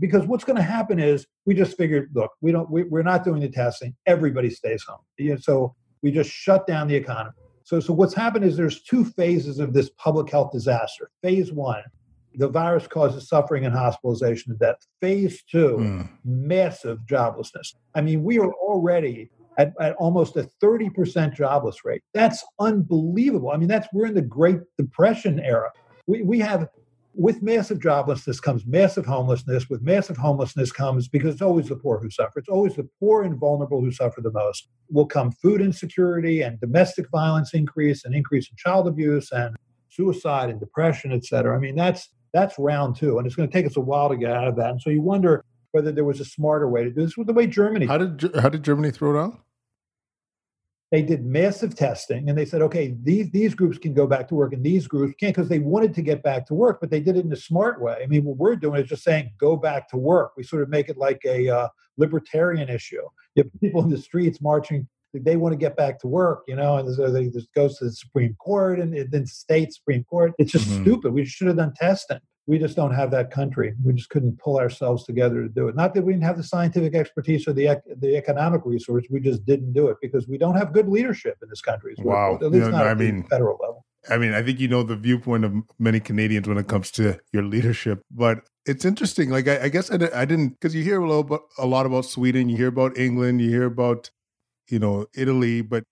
Because 0.00 0.26
what's 0.26 0.44
going 0.44 0.56
to 0.56 0.62
happen 0.62 0.98
is 0.98 1.24
we 1.46 1.54
just 1.54 1.76
figured, 1.76 2.10
look, 2.14 2.32
we 2.40 2.50
don't, 2.50 2.68
we, 2.68 2.82
we're 2.82 3.04
not 3.04 3.24
doing 3.24 3.40
the 3.40 3.48
testing. 3.48 3.94
Everybody 4.06 4.50
stays 4.50 4.82
home. 4.82 4.98
Yeah, 5.18 5.36
so 5.38 5.76
we 6.04 6.12
just 6.12 6.30
shut 6.30 6.66
down 6.66 6.86
the 6.86 6.94
economy. 6.94 7.34
So, 7.64 7.80
so 7.80 7.94
what's 7.94 8.12
happened 8.12 8.44
is 8.44 8.58
there's 8.58 8.82
two 8.82 9.06
phases 9.06 9.58
of 9.58 9.72
this 9.72 9.88
public 9.96 10.30
health 10.30 10.52
disaster. 10.52 11.10
Phase 11.22 11.50
one, 11.50 11.82
the 12.34 12.46
virus 12.46 12.86
causes 12.86 13.26
suffering 13.26 13.64
and 13.64 13.74
hospitalization 13.74 14.52
and 14.52 14.60
death. 14.60 14.76
Phase 15.00 15.42
two, 15.50 15.78
mm. 15.80 16.08
massive 16.26 16.98
joblessness. 17.06 17.74
I 17.94 18.02
mean, 18.02 18.22
we 18.22 18.38
are 18.38 18.52
already 18.52 19.30
at, 19.56 19.72
at 19.80 19.94
almost 19.94 20.36
a 20.36 20.46
30% 20.62 21.34
jobless 21.34 21.86
rate. 21.86 22.02
That's 22.12 22.44
unbelievable. 22.60 23.50
I 23.50 23.56
mean, 23.56 23.68
that's 23.68 23.88
we're 23.94 24.06
in 24.06 24.14
the 24.14 24.20
Great 24.20 24.58
Depression 24.76 25.40
era. 25.40 25.70
We, 26.06 26.20
we 26.20 26.38
have 26.40 26.68
with 27.16 27.42
massive 27.42 27.78
joblessness 27.78 28.42
comes 28.42 28.66
massive 28.66 29.06
homelessness. 29.06 29.70
With 29.70 29.82
massive 29.82 30.16
homelessness 30.16 30.72
comes, 30.72 31.08
because 31.08 31.34
it's 31.34 31.42
always 31.42 31.68
the 31.68 31.76
poor 31.76 31.98
who 31.98 32.10
suffer, 32.10 32.38
it's 32.38 32.48
always 32.48 32.74
the 32.74 32.88
poor 33.00 33.22
and 33.22 33.38
vulnerable 33.38 33.80
who 33.80 33.92
suffer 33.92 34.20
the 34.20 34.32
most, 34.32 34.68
will 34.90 35.06
come 35.06 35.30
food 35.30 35.60
insecurity 35.60 36.42
and 36.42 36.60
domestic 36.60 37.08
violence 37.10 37.54
increase 37.54 38.04
and 38.04 38.14
increase 38.14 38.50
in 38.50 38.56
child 38.56 38.88
abuse 38.88 39.30
and 39.32 39.56
suicide 39.88 40.50
and 40.50 40.60
depression, 40.60 41.12
et 41.12 41.24
cetera. 41.24 41.56
I 41.56 41.60
mean, 41.60 41.76
that's 41.76 42.10
that's 42.32 42.58
round 42.58 42.96
two. 42.96 43.18
And 43.18 43.26
it's 43.26 43.36
going 43.36 43.48
to 43.48 43.52
take 43.52 43.66
us 43.66 43.76
a 43.76 43.80
while 43.80 44.08
to 44.08 44.16
get 44.16 44.32
out 44.32 44.48
of 44.48 44.56
that. 44.56 44.70
And 44.70 44.82
so 44.82 44.90
you 44.90 45.00
wonder 45.00 45.44
whether 45.70 45.92
there 45.92 46.04
was 46.04 46.20
a 46.20 46.24
smarter 46.24 46.68
way 46.68 46.82
to 46.82 46.90
do 46.90 47.02
this 47.02 47.16
with 47.16 47.28
the 47.28 47.32
way 47.32 47.46
Germany. 47.46 47.86
How 47.86 47.98
did 47.98 48.34
how 48.36 48.48
did 48.48 48.64
Germany 48.64 48.90
throw 48.90 49.16
it 49.16 49.24
out? 49.24 49.40
They 50.94 51.02
did 51.02 51.26
massive 51.26 51.74
testing 51.74 52.28
and 52.28 52.38
they 52.38 52.44
said, 52.44 52.62
okay, 52.62 52.94
these 53.02 53.28
these 53.32 53.52
groups 53.52 53.78
can 53.78 53.94
go 53.94 54.06
back 54.06 54.28
to 54.28 54.36
work 54.36 54.52
and 54.52 54.62
these 54.62 54.86
groups 54.86 55.12
can't 55.18 55.34
because 55.34 55.48
they 55.48 55.58
wanted 55.58 55.92
to 55.94 56.02
get 56.02 56.22
back 56.22 56.46
to 56.46 56.54
work, 56.54 56.78
but 56.80 56.88
they 56.88 57.00
did 57.00 57.16
it 57.16 57.24
in 57.24 57.32
a 57.32 57.36
smart 57.36 57.82
way. 57.82 57.96
I 58.00 58.06
mean, 58.06 58.22
what 58.22 58.36
we're 58.36 58.54
doing 58.54 58.80
is 58.80 58.88
just 58.88 59.02
saying 59.02 59.32
go 59.36 59.56
back 59.56 59.88
to 59.88 59.96
work. 59.96 60.34
We 60.36 60.44
sort 60.44 60.62
of 60.62 60.68
make 60.68 60.88
it 60.88 60.96
like 60.96 61.20
a 61.24 61.48
uh, 61.48 61.68
libertarian 61.96 62.68
issue. 62.68 63.02
You 63.34 63.42
have 63.42 63.60
people 63.60 63.82
in 63.82 63.90
the 63.90 63.98
streets 63.98 64.40
marching 64.40 64.86
they 65.12 65.34
want 65.36 65.52
to 65.52 65.56
get 65.56 65.76
back 65.76 65.98
to 66.00 66.06
work, 66.06 66.44
you 66.46 66.54
know, 66.54 66.76
and 66.76 66.94
so 66.94 67.10
they 67.10 67.26
just 67.28 67.52
goes 67.54 67.78
to 67.78 67.86
the 67.86 67.92
Supreme 67.92 68.36
Court 68.36 68.78
and 68.78 69.10
then 69.10 69.26
state 69.26 69.72
Supreme 69.72 70.04
Court. 70.04 70.32
It's 70.38 70.52
just 70.52 70.68
mm-hmm. 70.68 70.82
stupid. 70.82 71.12
We 71.12 71.24
should 71.24 71.48
have 71.48 71.56
done 71.56 71.72
testing 71.74 72.20
we 72.46 72.58
just 72.58 72.76
don't 72.76 72.94
have 72.94 73.10
that 73.10 73.30
country. 73.30 73.74
We 73.82 73.94
just 73.94 74.10
couldn't 74.10 74.38
pull 74.38 74.58
ourselves 74.58 75.04
together 75.04 75.42
to 75.42 75.48
do 75.48 75.68
it. 75.68 75.76
Not 75.76 75.94
that 75.94 76.02
we 76.02 76.12
didn't 76.12 76.24
have 76.24 76.36
the 76.36 76.42
scientific 76.42 76.94
expertise 76.94 77.48
or 77.48 77.52
the 77.52 77.80
the 78.00 78.16
economic 78.16 78.62
resource, 78.64 79.04
we 79.10 79.20
just 79.20 79.44
didn't 79.46 79.72
do 79.72 79.88
it 79.88 79.96
because 80.02 80.28
we 80.28 80.38
don't 80.38 80.56
have 80.56 80.72
good 80.72 80.88
leadership 80.88 81.36
in 81.42 81.48
this 81.48 81.62
country. 81.62 81.94
Wow, 81.98 82.38
at 82.42 82.50
least 82.50 82.70
not 82.70 82.86
I 82.86 82.94
mean, 82.94 83.24
federal 83.24 83.58
level. 83.60 83.84
I 84.10 84.18
mean, 84.18 84.34
I 84.34 84.42
think 84.42 84.60
you 84.60 84.68
know 84.68 84.82
the 84.82 84.96
viewpoint 84.96 85.44
of 85.44 85.54
many 85.78 86.00
Canadians 86.00 86.46
when 86.46 86.58
it 86.58 86.68
comes 86.68 86.90
to 86.92 87.18
your 87.32 87.42
leadership, 87.42 88.02
but 88.10 88.40
it's 88.66 88.84
interesting. 88.84 89.30
Like, 89.30 89.48
I, 89.48 89.64
I 89.64 89.68
guess 89.68 89.90
I, 89.90 89.94
I 90.14 90.24
didn't 90.24 90.50
because 90.50 90.74
you 90.74 90.82
hear 90.82 91.00
a, 91.00 91.08
little, 91.08 91.48
a 91.58 91.66
lot 91.66 91.86
about 91.86 92.04
Sweden, 92.04 92.48
you 92.50 92.56
hear 92.56 92.68
about 92.68 92.98
England, 92.98 93.40
you 93.40 93.48
hear 93.48 93.64
about 93.64 94.10
you 94.68 94.78
know 94.78 95.06
Italy, 95.14 95.62
but 95.62 95.84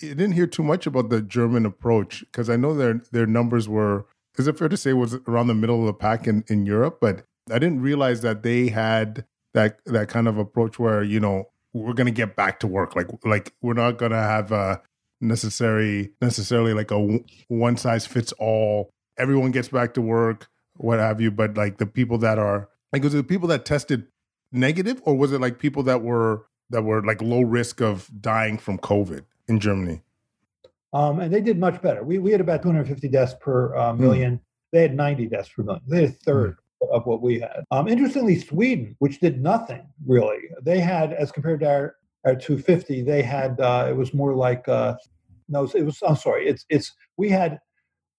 you 0.00 0.14
didn't 0.14 0.32
hear 0.32 0.46
too 0.46 0.62
much 0.62 0.86
about 0.86 1.10
the 1.10 1.20
German 1.20 1.66
approach 1.66 2.20
because 2.20 2.48
I 2.48 2.56
know 2.56 2.74
their 2.74 3.02
their 3.12 3.26
numbers 3.26 3.68
were 3.68 4.06
is 4.38 4.46
it 4.46 4.58
fair 4.58 4.68
to 4.68 4.76
say 4.76 4.92
was 4.92 5.14
around 5.26 5.48
the 5.48 5.54
middle 5.54 5.80
of 5.80 5.86
the 5.86 5.94
pack 5.94 6.26
in, 6.26 6.44
in 6.48 6.66
Europe? 6.66 6.98
But 7.00 7.24
I 7.50 7.58
didn't 7.58 7.82
realize 7.82 8.20
that 8.22 8.42
they 8.42 8.68
had 8.68 9.24
that 9.54 9.78
that 9.86 10.08
kind 10.08 10.28
of 10.28 10.38
approach 10.38 10.78
where 10.78 11.02
you 11.02 11.20
know 11.20 11.48
we're 11.72 11.94
gonna 11.94 12.10
get 12.10 12.36
back 12.36 12.60
to 12.60 12.66
work. 12.66 12.94
Like 12.96 13.08
like 13.24 13.54
we're 13.60 13.74
not 13.74 13.98
gonna 13.98 14.22
have 14.22 14.52
a 14.52 14.80
necessary 15.20 16.12
necessarily 16.20 16.74
like 16.74 16.90
a 16.90 17.20
one 17.48 17.76
size 17.76 18.06
fits 18.06 18.32
all. 18.38 18.90
Everyone 19.18 19.50
gets 19.50 19.68
back 19.68 19.94
to 19.94 20.00
work, 20.00 20.48
what 20.76 20.98
have 20.98 21.20
you. 21.20 21.30
But 21.30 21.56
like 21.56 21.78
the 21.78 21.86
people 21.86 22.18
that 22.18 22.38
are 22.38 22.68
like 22.92 23.02
was 23.02 23.14
it 23.14 23.18
the 23.18 23.24
people 23.24 23.48
that 23.48 23.64
tested 23.64 24.06
negative, 24.52 25.00
or 25.04 25.16
was 25.16 25.32
it 25.32 25.40
like 25.40 25.58
people 25.58 25.82
that 25.84 26.02
were 26.02 26.46
that 26.70 26.82
were 26.82 27.02
like 27.02 27.20
low 27.22 27.42
risk 27.42 27.80
of 27.80 28.10
dying 28.20 28.58
from 28.58 28.78
COVID 28.78 29.24
in 29.48 29.58
Germany? 29.58 30.02
Um, 30.92 31.20
and 31.20 31.32
they 31.32 31.40
did 31.40 31.58
much 31.58 31.80
better. 31.82 32.02
We, 32.02 32.18
we 32.18 32.32
had 32.32 32.40
about 32.40 32.62
250 32.62 33.08
deaths 33.08 33.34
per 33.40 33.76
uh, 33.76 33.92
hmm. 33.92 34.00
million. 34.00 34.36
Mm. 34.36 34.40
They 34.72 34.82
had 34.82 34.94
90 34.94 35.26
deaths 35.26 35.50
per 35.50 35.62
million. 35.62 35.82
They 35.86 36.02
had 36.02 36.10
a 36.10 36.12
third 36.12 36.56
mm. 36.82 36.90
of 36.90 37.06
what 37.06 37.22
we 37.22 37.40
had. 37.40 37.64
Um, 37.70 37.88
interestingly, 37.88 38.38
Sweden, 38.38 38.96
which 38.98 39.20
did 39.20 39.42
nothing 39.42 39.86
really, 40.06 40.38
they 40.62 40.80
had, 40.80 41.12
as 41.12 41.32
compared 41.32 41.60
to 41.60 41.68
our, 41.68 41.96
our 42.24 42.34
250, 42.34 43.02
they 43.02 43.22
had, 43.22 43.60
uh, 43.60 43.86
it 43.88 43.96
was 43.96 44.14
more 44.14 44.34
like, 44.34 44.66
uh, 44.68 44.94
no, 45.48 45.64
it 45.74 45.84
was, 45.84 46.02
I'm 46.06 46.16
sorry, 46.16 46.46
it's, 46.46 46.64
it's, 46.68 46.94
we 47.16 47.30
had, 47.30 47.58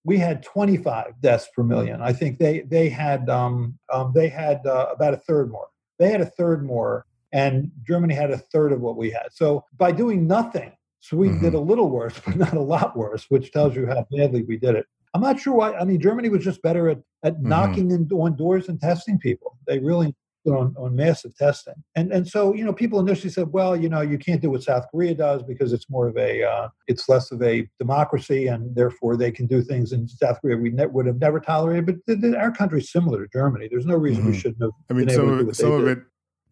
we 0.03 0.17
had 0.17 0.41
25 0.43 1.21
deaths 1.21 1.47
per 1.55 1.63
million. 1.63 2.01
I 2.01 2.13
think 2.13 2.39
they, 2.39 2.61
they 2.61 2.89
had, 2.89 3.29
um, 3.29 3.77
um 3.91 4.11
they 4.15 4.29
had 4.29 4.65
uh, 4.65 4.87
about 4.91 5.13
a 5.13 5.17
third 5.17 5.51
more. 5.51 5.67
They 5.99 6.09
had 6.09 6.21
a 6.21 6.25
third 6.25 6.65
more 6.65 7.05
and 7.31 7.71
Germany 7.85 8.13
had 8.13 8.31
a 8.31 8.37
third 8.37 8.71
of 8.71 8.81
what 8.81 8.97
we 8.97 9.11
had. 9.11 9.27
So 9.31 9.65
by 9.77 9.91
doing 9.91 10.27
nothing, 10.27 10.71
Sweden 10.99 11.35
mm-hmm. 11.35 11.45
did 11.45 11.53
a 11.53 11.59
little 11.59 11.89
worse, 11.89 12.19
but 12.25 12.35
not 12.35 12.53
a 12.53 12.61
lot 12.61 12.97
worse, 12.97 13.25
which 13.29 13.51
tells 13.51 13.75
you 13.75 13.87
how 13.87 14.05
badly 14.11 14.43
we 14.43 14.57
did 14.57 14.75
it. 14.75 14.85
I'm 15.13 15.21
not 15.21 15.39
sure 15.39 15.55
why. 15.55 15.73
I 15.73 15.85
mean, 15.85 15.99
Germany 15.99 16.29
was 16.29 16.43
just 16.43 16.61
better 16.61 16.89
at, 16.89 16.99
at 17.23 17.35
mm-hmm. 17.35 17.49
knocking 17.49 17.91
in, 17.91 18.07
on 18.11 18.35
doors 18.35 18.69
and 18.69 18.79
testing 18.79 19.17
people. 19.17 19.57
They 19.65 19.79
really 19.79 20.15
on, 20.45 20.73
on 20.77 20.95
massive 20.95 21.35
testing. 21.35 21.75
And 21.95 22.11
and 22.11 22.27
so, 22.27 22.53
you 22.53 22.63
know, 22.63 22.73
people 22.73 22.99
initially 22.99 23.29
said, 23.29 23.49
well, 23.51 23.75
you 23.75 23.89
know, 23.89 24.01
you 24.01 24.17
can't 24.17 24.41
do 24.41 24.49
what 24.49 24.63
South 24.63 24.85
Korea 24.89 25.13
does 25.13 25.43
because 25.43 25.73
it's 25.73 25.89
more 25.89 26.07
of 26.07 26.17
a, 26.17 26.43
uh, 26.43 26.69
it's 26.87 27.07
less 27.09 27.31
of 27.31 27.41
a 27.43 27.67
democracy 27.77 28.47
and 28.47 28.75
therefore 28.75 29.17
they 29.17 29.31
can 29.31 29.45
do 29.45 29.61
things 29.61 29.91
in 29.91 30.07
South 30.07 30.39
Korea 30.41 30.57
we 30.57 30.71
ne- 30.71 30.87
would 30.87 31.05
have 31.05 31.19
never 31.19 31.39
tolerated. 31.39 31.85
But 31.85 31.95
th- 32.07 32.21
th- 32.21 32.35
our 32.35 32.51
country's 32.51 32.91
similar 32.91 33.25
to 33.25 33.31
Germany. 33.31 33.67
There's 33.69 33.85
no 33.85 33.95
reason 33.95 34.23
mm-hmm. 34.23 34.31
we 34.31 34.39
shouldn't 34.39 34.61
have. 34.61 34.71
I 34.89 34.93
mean, 34.93 35.09
some, 35.09 35.49
of, 35.49 35.55
some 35.55 35.71
of 35.71 35.87
it, 35.87 35.99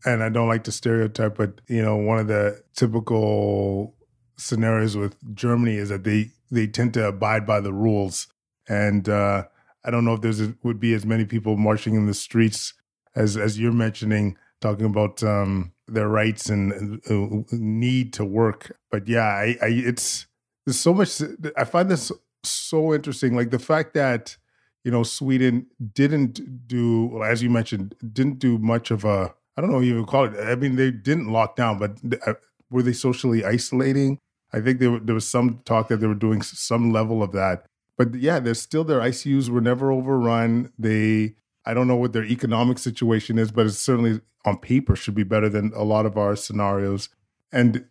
and 0.06 0.22
I 0.22 0.30
don't 0.30 0.48
like 0.48 0.66
to 0.66 0.72
stereotype, 0.72 1.38
but, 1.38 1.60
you 1.68 1.82
know, 1.82 1.96
one 1.96 2.20
of 2.20 2.28
the 2.28 2.62
typical 2.76 3.96
scenarios 4.38 4.96
with 4.96 5.16
Germany 5.36 5.76
is 5.76 5.90
that 5.90 6.04
they 6.04 6.32
they 6.50 6.68
tend 6.68 6.94
to 6.94 7.08
abide 7.08 7.46
by 7.46 7.60
the 7.60 7.74
rules, 7.74 8.28
and 8.68 9.10
uh, 9.10 9.46
I 9.84 9.92
don't 9.92 10.06
know 10.06 10.14
if 10.14 10.22
there's 10.22 10.42
would 10.64 10.80
be 10.80 10.94
as 10.94 11.06
many 11.06 11.26
people 11.26 11.58
marching 11.58 11.96
in 11.96 12.06
the 12.06 12.14
streets 12.14 12.74
as 13.16 13.36
as 13.36 13.60
you're 13.60 13.72
mentioning, 13.72 14.38
talking 14.62 14.86
about 14.86 15.22
um, 15.24 15.74
their 15.88 16.08
rights 16.08 16.50
and 16.50 17.02
uh, 17.10 17.44
need 17.52 18.14
to 18.14 18.24
work. 18.26 18.78
But 18.92 19.08
yeah, 19.08 19.26
I, 19.26 19.58
I 19.62 19.68
it's 19.68 20.28
there's 20.66 20.80
so 20.80 20.94
much. 20.94 21.22
I 21.58 21.64
find 21.64 21.90
this 21.90 22.12
so 22.44 22.94
interesting, 22.94 23.36
like 23.36 23.50
the 23.50 23.60
fact 23.60 23.94
that 23.96 24.38
you 24.84 24.92
know 24.92 25.04
Sweden 25.04 25.68
didn't 25.94 26.68
do, 26.68 27.08
well, 27.08 27.24
as 27.24 27.42
you 27.42 27.50
mentioned, 27.50 27.96
didn't 28.14 28.40
do 28.40 28.58
much 28.58 28.92
of 28.92 29.04
a 29.04 29.34
I 29.58 29.62
don't 29.62 29.72
know 29.72 29.80
you 29.80 29.94
even 29.94 30.06
call 30.06 30.26
it. 30.26 30.40
I 30.40 30.56
mean, 30.56 30.76
they 30.76 30.92
didn't 30.92 31.32
lock 31.32 31.56
down, 31.56 31.80
but 31.80 31.98
uh, 32.26 32.36
were 32.70 32.84
they 32.84 32.94
socially 32.94 33.44
isolating? 33.44 34.20
I 34.54 34.62
think 34.62 34.80
there, 34.80 35.00
there 35.00 35.16
was 35.16 35.28
some 35.28 35.62
talk 35.66 35.90
that 35.90 35.98
they 35.98 36.08
were 36.08 36.16
doing 36.16 36.42
some 36.42 36.92
level 36.92 37.22
of 37.22 37.32
that. 37.34 37.66
But 37.98 38.16
yeah, 38.16 38.40
they're 38.40 38.54
still 38.54 38.84
their 38.84 39.00
ICUs 39.00 39.50
were 39.50 39.62
never 39.62 39.92
overrun. 39.92 40.72
They, 40.78 41.36
I 41.66 41.74
don't 41.74 41.88
know 41.88 41.96
what 41.96 42.14
their 42.14 42.24
economic 42.24 42.78
situation 42.78 43.38
is, 43.38 43.52
but 43.52 43.66
it's 43.66 43.80
certainly 43.80 44.22
on 44.46 44.58
paper 44.58 44.96
should 44.96 45.16
be 45.16 45.24
better 45.24 45.50
than 45.50 45.74
a 45.76 45.84
lot 45.84 46.06
of 46.06 46.18
our 46.18 46.36
scenarios. 46.36 47.10
And 47.52 47.86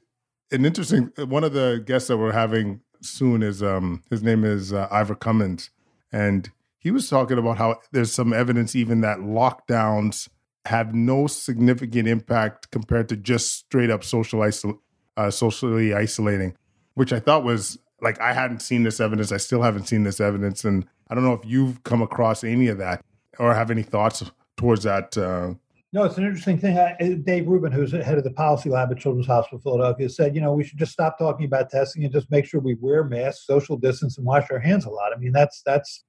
an 0.51 0.65
interesting, 0.65 1.13
one 1.17 1.45
of 1.45 1.53
the 1.53 1.83
guests 1.85 2.09
that 2.09 2.17
we're 2.17 2.33
having 2.33 2.81
soon 3.03 3.43
is, 3.43 3.63
um, 3.63 4.03
his 4.09 4.23
name 4.23 4.45
is 4.45 4.73
uh, 4.73 4.89
Ivor 4.91 5.17
Cummins. 5.17 5.71
And 6.13 6.51
he 6.79 6.91
was 6.91 7.11
talking 7.11 7.37
about 7.37 7.59
how 7.59 7.81
there's 7.93 8.13
some 8.13 8.33
evidence 8.33 8.77
even 8.77 9.01
that 9.01 9.19
lockdowns 9.19 10.29
have 10.67 10.95
no 10.95 11.27
significant 11.27 12.09
impact 12.09 12.71
compared 12.71 13.09
to 13.09 13.17
just 13.17 13.53
straight 13.53 13.91
up 13.91 14.03
social 14.03 14.43
isolation 14.43 14.81
uh, 15.17 15.31
socially 15.31 15.95
isolating, 15.95 16.55
which 16.95 17.13
I 17.13 17.21
thought 17.21 17.45
was 17.45 17.79
like 18.01 18.21
I 18.21 18.33
hadn't 18.33 18.61
seen 18.61 18.83
this 18.83 19.01
evidence. 19.01 19.33
I 19.33 19.39
still 19.39 19.63
haven't 19.63 19.87
seen 19.87 20.05
this 20.05 20.21
evidence, 20.21 20.65
and 20.65 20.87
I 21.09 21.15
don't 21.15 21.25
know 21.25 21.35
if 21.35 21.45
you've 21.45 21.83
come 21.85 22.03
across 22.03 22.45
any 22.45 22.69
of 22.69 22.79
that 22.79 23.05
or 23.39 23.55
have 23.55 23.71
any 23.71 23.83
thoughts 23.83 24.31
towards 24.57 24.83
that. 24.85 25.17
Uh, 25.17 25.55
no, 25.93 26.05
it's 26.05 26.19
an 26.19 26.25
interesting 26.25 26.59
thing. 26.59 27.23
Dave 27.25 27.47
Rubin, 27.47 27.73
who's 27.73 27.93
head 27.93 28.19
of 28.19 28.25
the 28.25 28.31
policy 28.31 28.69
lab 28.69 28.91
at 28.91 28.99
Children's 28.99 29.27
Hospital 29.27 29.59
Philadelphia, 29.61 30.09
said, 30.11 30.35
you 30.35 30.41
know, 30.41 30.53
we 30.53 30.65
should 30.65 30.79
just 30.79 30.93
stop 30.93 31.19
talking 31.19 31.47
about 31.47 31.71
testing 31.71 32.05
and 32.05 32.13
just 32.13 32.31
make 32.31 32.45
sure 32.45 32.61
we 32.61 32.75
wear 32.81 33.05
masks, 33.05 33.47
social 33.47 33.77
distance, 33.77 34.19
and 34.19 34.27
wash 34.27 34.51
our 34.51 34.59
hands 34.59 34.85
a 34.85 34.91
lot. 34.91 35.13
I 35.15 35.19
mean, 35.19 35.33
that's 35.33 35.63
that's 35.65 36.05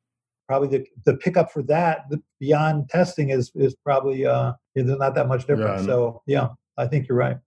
probably 0.47 0.67
the 0.79 0.85
the 1.05 1.17
pickup 1.17 1.51
for 1.51 1.61
that 1.63 2.09
the, 2.09 2.21
beyond 2.39 2.89
testing 2.89 3.29
is 3.29 3.51
is 3.55 3.75
probably 3.75 4.25
uh, 4.25 4.53
there's 4.75 4.87
not 4.87 5.15
that 5.15 5.27
much 5.27 5.47
difference. 5.47 5.81
Yeah, 5.81 5.87
so 5.87 6.21
yeah, 6.25 6.47
I 6.77 6.87
think 6.87 7.07
you're 7.07 7.17
right. 7.17 7.37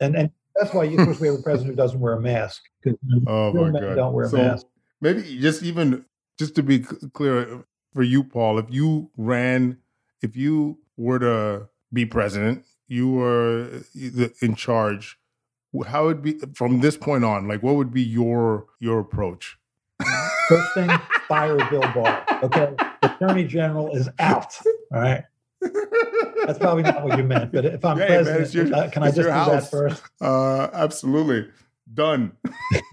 And 0.00 0.16
and 0.16 0.30
that's 0.56 0.72
why 0.72 0.84
you 0.84 1.04
wish 1.04 1.20
we 1.20 1.28
have 1.28 1.38
a 1.38 1.42
president 1.42 1.70
who 1.70 1.76
doesn't 1.76 2.00
wear 2.00 2.14
a 2.14 2.20
mask. 2.20 2.62
Because 2.82 2.98
oh 3.26 3.52
my 3.52 3.80
God. 3.80 3.94
don't 3.94 4.12
wear 4.12 4.28
so 4.28 4.36
a 4.36 4.40
mask. 4.40 4.66
Maybe 5.00 5.38
just 5.38 5.62
even 5.62 6.04
just 6.38 6.54
to 6.56 6.62
be 6.62 6.80
clear 6.80 7.54
uh, 7.54 7.58
for 7.92 8.02
you, 8.02 8.24
Paul, 8.24 8.58
if 8.58 8.66
you 8.70 9.10
ran, 9.16 9.78
if 10.22 10.36
you 10.36 10.78
were 10.96 11.18
to 11.18 11.68
be 11.92 12.06
president, 12.06 12.64
you 12.88 13.10
were 13.10 13.68
uh, 13.96 14.28
in 14.40 14.54
charge. 14.54 15.18
how 15.86 16.06
would 16.06 16.22
be 16.22 16.38
from 16.54 16.80
this 16.80 16.96
point 16.96 17.24
on? 17.24 17.48
Like, 17.48 17.62
what 17.62 17.76
would 17.76 17.92
be 17.92 18.02
your 18.02 18.66
your 18.80 19.00
approach? 19.00 19.58
First 20.48 20.74
thing, 20.74 20.90
fire 21.28 21.56
Bill 21.70 21.80
Barr. 21.94 22.24
Okay, 22.42 22.74
the 23.02 23.14
Attorney 23.14 23.44
General 23.44 23.94
is 23.94 24.08
out. 24.18 24.54
All 24.92 25.00
right. 25.00 25.24
That's 26.46 26.58
probably 26.58 26.82
not 26.82 27.02
what 27.02 27.18
you 27.18 27.24
meant, 27.24 27.52
but 27.52 27.64
if 27.64 27.84
I'm 27.84 27.96
president, 27.96 28.54
man, 28.54 28.66
your, 28.66 28.76
uh, 28.76 28.90
can 28.90 29.02
I 29.02 29.06
just 29.06 29.18
do 29.18 29.30
house. 29.30 29.64
that 29.64 29.70
first? 29.70 30.02
Uh, 30.20 30.68
absolutely. 30.72 31.50
Done. 31.92 32.32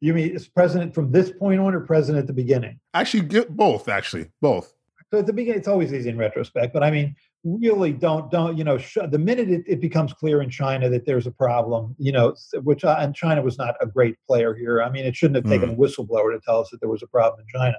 you 0.00 0.14
mean 0.14 0.30
is 0.30 0.48
president 0.48 0.94
from 0.94 1.12
this 1.12 1.30
point 1.30 1.60
on, 1.60 1.74
or 1.74 1.80
president 1.80 2.22
at 2.22 2.26
the 2.26 2.32
beginning? 2.32 2.78
Actually, 2.92 3.24
get 3.24 3.56
both. 3.56 3.88
Actually, 3.88 4.30
both. 4.40 4.72
So 5.12 5.18
at 5.18 5.26
the 5.26 5.32
beginning, 5.32 5.58
it's 5.58 5.68
always 5.68 5.92
easy 5.92 6.08
in 6.08 6.18
retrospect, 6.18 6.72
but 6.72 6.82
I 6.82 6.90
mean, 6.90 7.14
really 7.44 7.92
don't 7.92 8.30
don't 8.30 8.56
you 8.56 8.64
know 8.64 8.78
sh- 8.78 8.98
the 9.10 9.18
minute 9.18 9.50
it, 9.50 9.62
it, 9.66 9.80
becomes 9.80 10.12
clear 10.12 10.42
in 10.42 10.50
China 10.50 10.88
that 10.88 11.06
there's 11.06 11.26
a 11.26 11.30
problem, 11.30 11.94
you 11.98 12.10
know, 12.10 12.34
which 12.62 12.84
uh, 12.84 12.96
and 12.98 13.14
China 13.14 13.42
was 13.42 13.58
not 13.58 13.76
a 13.80 13.86
great 13.86 14.16
player 14.26 14.54
here. 14.54 14.82
I 14.82 14.90
mean, 14.90 15.04
it 15.04 15.14
shouldn't 15.14 15.36
have 15.36 15.44
taken 15.44 15.70
mm. 15.70 15.72
a 15.74 15.76
whistleblower 15.76 16.32
to 16.32 16.40
tell 16.44 16.60
us 16.60 16.70
that 16.70 16.80
there 16.80 16.88
was 16.88 17.02
a 17.02 17.06
problem 17.06 17.40
in 17.40 17.46
China 17.60 17.76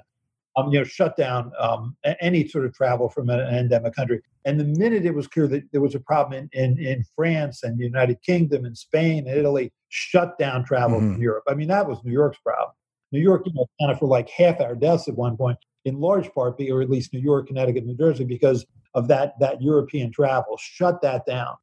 um, 0.56 0.72
you 0.72 0.78
know, 0.78 0.84
shut 0.84 1.16
down 1.16 1.52
um, 1.58 1.96
any 2.20 2.48
sort 2.48 2.64
of 2.64 2.72
travel 2.72 3.08
from 3.08 3.28
an 3.28 3.40
endemic 3.40 3.94
country. 3.94 4.22
And 4.44 4.58
the 4.58 4.64
minute 4.64 5.04
it 5.04 5.14
was 5.14 5.26
clear 5.26 5.46
that 5.48 5.64
there 5.72 5.80
was 5.80 5.94
a 5.94 6.00
problem 6.00 6.48
in, 6.52 6.76
in, 6.78 6.84
in 6.84 7.04
France 7.14 7.62
and 7.62 7.78
the 7.78 7.84
United 7.84 8.22
Kingdom 8.22 8.64
and 8.64 8.76
Spain 8.76 9.28
and 9.28 9.36
Italy, 9.36 9.72
shut 9.88 10.38
down 10.38 10.64
travel 10.64 10.98
mm-hmm. 10.98 11.14
from 11.14 11.22
Europe. 11.22 11.44
I 11.48 11.54
mean, 11.54 11.68
that 11.68 11.86
was 11.86 11.98
New 12.04 12.12
York's 12.12 12.38
problem. 12.38 12.74
New 13.12 13.20
York, 13.20 13.42
you 13.46 13.52
know, 13.54 13.66
kind 13.80 13.92
of 13.92 13.98
for 13.98 14.06
like 14.06 14.28
half 14.30 14.60
our 14.60 14.74
deaths 14.74 15.08
at 15.08 15.14
one 15.14 15.36
point, 15.36 15.58
in 15.84 16.00
large 16.00 16.32
part, 16.32 16.60
or 16.60 16.82
at 16.82 16.90
least 16.90 17.12
New 17.12 17.20
York, 17.20 17.48
Connecticut, 17.48 17.84
New 17.84 17.96
Jersey, 17.96 18.24
because 18.24 18.66
of 18.94 19.08
that 19.08 19.38
that 19.40 19.62
European 19.62 20.10
travel. 20.10 20.56
Shut 20.58 21.00
that 21.02 21.24
down, 21.24 21.54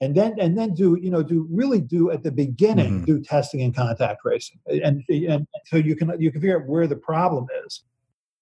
and 0.00 0.14
then 0.14 0.38
and 0.38 0.58
then 0.58 0.74
do 0.74 0.98
you 1.00 1.10
know 1.10 1.22
do 1.22 1.48
really 1.50 1.80
do 1.80 2.10
at 2.10 2.22
the 2.22 2.30
beginning 2.30 2.96
mm-hmm. 2.96 3.04
do 3.04 3.20
testing 3.22 3.62
and 3.62 3.74
contact 3.74 4.20
tracing, 4.20 4.58
and 4.66 5.02
and 5.08 5.46
so 5.66 5.76
you 5.76 5.96
can 5.96 6.12
you 6.20 6.30
can 6.30 6.42
figure 6.42 6.60
out 6.60 6.68
where 6.68 6.86
the 6.86 6.96
problem 6.96 7.46
is 7.64 7.82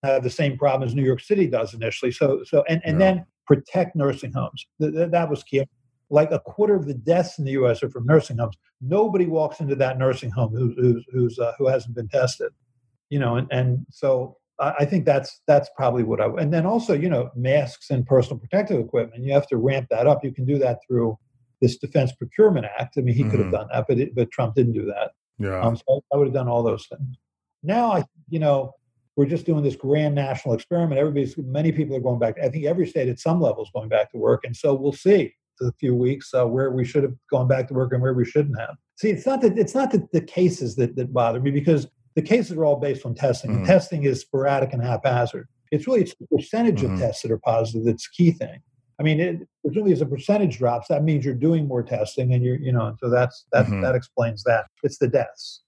have 0.03 0.23
the 0.23 0.31
same 0.31 0.57
problems 0.57 0.95
New 0.95 1.05
York 1.05 1.21
City 1.21 1.47
does 1.47 1.75
initially. 1.75 2.13
So, 2.13 2.43
so 2.45 2.65
and, 2.69 2.81
and 2.85 2.99
yeah. 2.99 3.07
then 3.07 3.27
protect 3.47 3.97
nursing 3.97 4.33
homes. 4.33 4.67
Th- 4.81 5.11
that 5.11 5.31
was 5.31 5.43
key. 5.43 5.65
Like 6.11 6.31
a 6.31 6.39
quarter 6.39 6.75
of 6.75 6.87
the 6.87 6.95
deaths 6.95 7.39
in 7.39 7.45
the 7.45 7.53
U.S. 7.53 7.83
are 7.83 7.91
from 7.91 8.07
nursing 8.07 8.39
homes. 8.39 8.57
Nobody 8.81 9.27
walks 9.27 9.61
into 9.61 9.75
that 9.77 9.99
nursing 9.99 10.31
home 10.31 10.55
who's 10.55 10.75
who's, 10.77 11.05
who's 11.13 11.39
uh, 11.39 11.53
who 11.59 11.67
hasn't 11.67 11.95
been 11.95 12.09
tested. 12.09 12.53
You 13.11 13.19
know, 13.19 13.37
and, 13.37 13.49
and 13.51 13.87
so 13.91 14.37
I 14.61 14.87
think 14.87 15.05
that's 15.05 15.41
that's 15.47 15.71
probably 15.77 16.03
what 16.03 16.21
I. 16.21 16.27
And 16.27 16.53
then 16.53 16.67
also, 16.67 16.93
you 16.93 17.09
know, 17.09 17.31
masks 17.37 17.91
and 17.91 18.05
personal 18.05 18.39
protective 18.39 18.81
equipment. 18.81 19.23
You 19.23 19.33
have 19.33 19.47
to 19.49 19.57
ramp 19.57 19.87
that 19.91 20.07
up. 20.07 20.25
You 20.25 20.33
can 20.33 20.45
do 20.45 20.59
that 20.59 20.81
through 20.87 21.17
this 21.61 21.77
Defense 21.77 22.13
Procurement 22.13 22.67
Act. 22.79 22.97
I 22.99 23.03
mean, 23.03 23.15
he 23.15 23.23
mm-hmm. 23.23 23.31
could 23.31 23.39
have 23.41 23.47
mm-hmm. 23.49 23.57
done 23.57 23.69
that, 23.73 23.85
but 23.87 23.99
it, 23.99 24.15
but 24.15 24.31
Trump 24.33 24.57
didn't 24.57 24.73
do 24.73 24.87
that. 24.87 25.13
Yeah. 25.39 25.61
Um, 25.61 25.77
so 25.77 26.03
I 26.13 26.17
would 26.17 26.27
have 26.27 26.35
done 26.35 26.49
all 26.49 26.65
those 26.65 26.87
things. 26.87 27.17
Now 27.63 27.93
I, 27.93 28.05
you 28.29 28.41
know, 28.41 28.73
we're 29.19 29.27
just 29.27 29.45
doing 29.45 29.65
this 29.65 29.75
grand 29.75 30.15
national 30.15 30.55
experiment. 30.55 30.97
Everybody's, 30.97 31.37
many 31.39 31.73
people 31.73 31.97
are 31.97 32.01
going 32.01 32.21
back. 32.21 32.37
I 32.41 32.49
think 32.49 32.67
every 32.67 32.87
state 32.87 33.09
at 33.09 33.19
some 33.19 33.41
level 33.41 33.65
is 33.65 33.71
going 33.75 33.89
back 33.89 34.13
to 34.13 34.17
work, 34.17 34.45
and 34.45 34.57
so 34.57 34.75
we'll 34.75 34.93
see 34.93 35.35
a 35.61 35.73
few 35.73 35.93
weeks 35.93 36.33
uh, 36.33 36.47
where 36.47 36.71
we 36.71 36.85
should 36.85 37.03
have 37.03 37.15
gone 37.29 37.49
back 37.49 37.67
to 37.67 37.75
work 37.75 37.93
and 37.93 38.01
where 38.01 38.15
we 38.15 38.25
shouldn't 38.25 38.57
have. 38.61 38.77
See, 38.95 39.11
it's 39.11 39.27
not 39.27 39.41
that 39.41 39.59
it's 39.59 39.75
not 39.75 39.91
the, 39.91 40.07
the 40.13 40.21
cases 40.21 40.77
that, 40.77 40.95
that 40.95 41.13
bother 41.13 41.41
me 41.41 41.51
because 41.51 41.89
the 42.15 42.23
cases 42.23 42.53
are 42.53 42.65
all 42.65 42.77
based 42.77 43.05
on 43.05 43.17
testing. 43.17 43.51
Mm-hmm. 43.51 43.65
testing 43.65 44.05
is 44.05 44.21
sporadic 44.21 44.73
and 44.73 44.81
haphazard. 44.81 45.49
It's 45.73 45.89
really 45.89 46.03
it's 46.03 46.15
the 46.15 46.29
percentage 46.29 46.83
mm-hmm. 46.83 46.95
of 46.95 47.01
tests 47.01 47.23
that 47.23 47.33
are 47.33 47.39
positive 47.39 47.87
that's 47.87 48.09
the 48.09 48.25
key 48.25 48.31
thing. 48.31 48.61
I 49.01 49.03
mean, 49.03 49.19
it, 49.19 49.41
presumably 49.65 49.95
as 49.95 50.01
a 50.01 50.07
percentage 50.07 50.59
drops, 50.59 50.87
that 50.89 51.03
means 51.03 51.25
you're 51.25 51.35
doing 51.35 51.67
more 51.67 51.83
testing, 51.83 52.35
and 52.35 52.45
you're 52.45 52.61
you 52.61 52.71
know, 52.71 52.95
so 53.01 53.11
that's 53.11 53.47
that 53.51 53.67
mm-hmm. 53.67 53.81
that 53.81 53.97
explains 53.97 54.45
that. 54.45 54.67
It's 54.85 54.99
the 54.99 55.09
deaths 55.09 55.63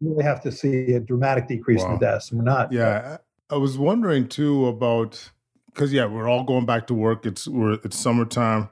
really 0.00 0.24
have 0.24 0.42
to 0.42 0.52
see 0.52 0.92
a 0.92 1.00
dramatic 1.00 1.48
decrease 1.48 1.82
wow. 1.82 1.88
in 1.88 1.92
the 1.94 1.98
deaths. 1.98 2.32
We're 2.32 2.42
not. 2.42 2.72
Yeah, 2.72 3.18
I 3.50 3.56
was 3.56 3.78
wondering 3.78 4.28
too 4.28 4.66
about 4.66 5.30
because 5.66 5.92
yeah, 5.92 6.06
we're 6.06 6.28
all 6.28 6.44
going 6.44 6.66
back 6.66 6.86
to 6.88 6.94
work. 6.94 7.26
It's 7.26 7.46
we're 7.46 7.74
it's 7.84 7.98
summertime, 7.98 8.70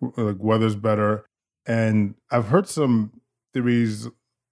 like 0.00 0.36
weather's 0.38 0.76
better, 0.76 1.26
and 1.66 2.14
I've 2.30 2.46
heard 2.46 2.68
some 2.68 3.12
theories. 3.52 4.08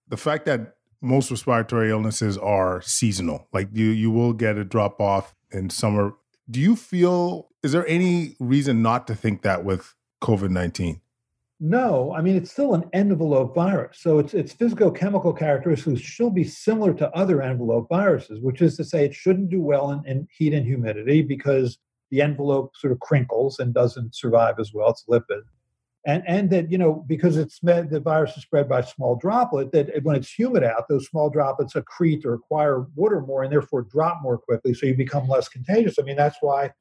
The 0.09 0.17
fact 0.17 0.47
that 0.47 0.77
most 1.01 1.31
respiratory 1.31 1.91
illnesses 1.91 2.39
are 2.39 2.83
seasonal, 2.83 3.49
like 3.53 3.69
you 3.73 3.87
you 3.87 4.11
will 4.11 4.33
get 4.33 4.57
a 4.57 4.65
drop 4.65 5.01
off 5.01 5.35
in 5.51 5.71
summer. 5.71 6.15
Do 6.51 6.61
you 6.61 6.77
feel 6.77 7.49
is 7.63 7.73
there 7.73 7.87
any 7.87 8.37
reason 8.41 8.83
not 8.83 9.07
to 9.07 9.15
think 9.15 9.43
that 9.43 9.65
with 9.65 9.95
COVID 10.23 10.51
nineteen? 10.51 11.02
No, 11.64 12.12
I 12.12 12.22
mean 12.22 12.35
it's 12.35 12.51
still 12.51 12.75
an 12.75 12.90
envelope 12.92 13.55
virus, 13.55 13.98
so 14.01 14.18
its 14.18 14.35
its 14.35 14.53
physicochemical 14.53 15.38
characteristics 15.38 16.01
should 16.01 16.35
be 16.35 16.42
similar 16.42 16.92
to 16.94 17.09
other 17.12 17.40
envelope 17.40 17.88
viruses, 17.88 18.40
which 18.40 18.61
is 18.61 18.77
to 18.79 18.85
say 18.85 19.05
it 19.05 19.14
shouldn't 19.14 19.48
do 19.48 19.61
well 19.61 19.92
in, 19.92 20.05
in 20.05 20.27
heat 20.37 20.55
and 20.55 20.66
humidity 20.66 21.22
because 21.22 21.79
the 22.11 22.20
envelope 22.20 22.72
sort 22.77 22.92
of 22.92 22.98
crinkles 22.98 23.61
and 23.61 23.72
doesn't 23.72 24.12
survive 24.12 24.57
as 24.59 24.72
well. 24.75 24.90
It's 24.90 25.05
lipid, 25.09 25.42
and 26.05 26.25
and 26.27 26.51
that 26.51 26.68
you 26.68 26.79
know 26.79 27.05
because 27.07 27.37
it's 27.37 27.61
the 27.61 28.03
virus 28.03 28.37
is 28.37 28.42
spread 28.42 28.68
by 28.68 28.81
small 28.81 29.14
droplet 29.14 29.70
that 29.70 30.03
when 30.03 30.16
it's 30.16 30.37
humid 30.37 30.64
out, 30.64 30.88
those 30.88 31.07
small 31.07 31.31
droplets 31.31 31.75
accrete 31.75 32.25
or 32.25 32.35
acquire 32.35 32.87
water 32.96 33.20
more 33.20 33.44
and 33.44 33.53
therefore 33.53 33.83
drop 33.83 34.18
more 34.20 34.37
quickly, 34.37 34.75
so 34.75 34.87
you 34.87 34.96
become 34.96 35.29
less 35.29 35.48
contagious. 35.48 35.96
I 35.96 36.03
mean 36.03 36.16
that's 36.16 36.38
why 36.40 36.72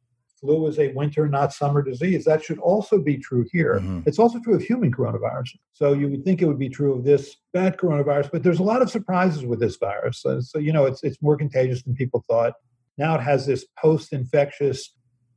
flu 0.42 0.68
is 0.68 0.80
a 0.80 0.92
winter, 0.94 1.28
not 1.28 1.54
summer 1.54 1.82
disease. 1.82 2.26
That 2.26 2.44
should 2.44 2.60
also 2.60 3.00
be 3.00 3.18
true 3.18 3.46
here. 3.52 3.76
Mm-hmm. 3.76 4.02
It's 4.06 4.20
also 4.20 4.40
true 4.40 4.56
of 4.56 4.62
human 4.62 4.92
coronavirus. 4.92 5.52
So 5.72 5.94
you 5.94 6.10
would 6.10 6.26
think 6.26 6.42
it 6.42 6.48
would 6.48 6.60
be 6.60 6.70
true 6.70 6.94
of 6.94 7.06
this 7.06 7.38
bad 7.54 7.78
coronavirus, 7.78 8.32
but 8.32 8.44
there's 8.44 8.60
a 8.60 8.64
lot 8.64 8.82
of 8.82 8.90
surprises 8.90 9.46
with 9.46 9.60
this 9.60 9.78
virus. 9.78 10.22
So, 10.22 10.42
so 10.42 10.60
you 10.60 10.74
know, 10.74 10.86
it's 10.86 11.04
it's 11.04 11.22
more 11.22 11.38
contagious 11.38 11.84
than 11.84 11.96
people 11.96 12.26
thought. 12.28 12.54
Now 12.98 13.16
it 13.16 13.22
has 13.22 13.46
this 13.46 13.66
post-infectious 13.80 14.94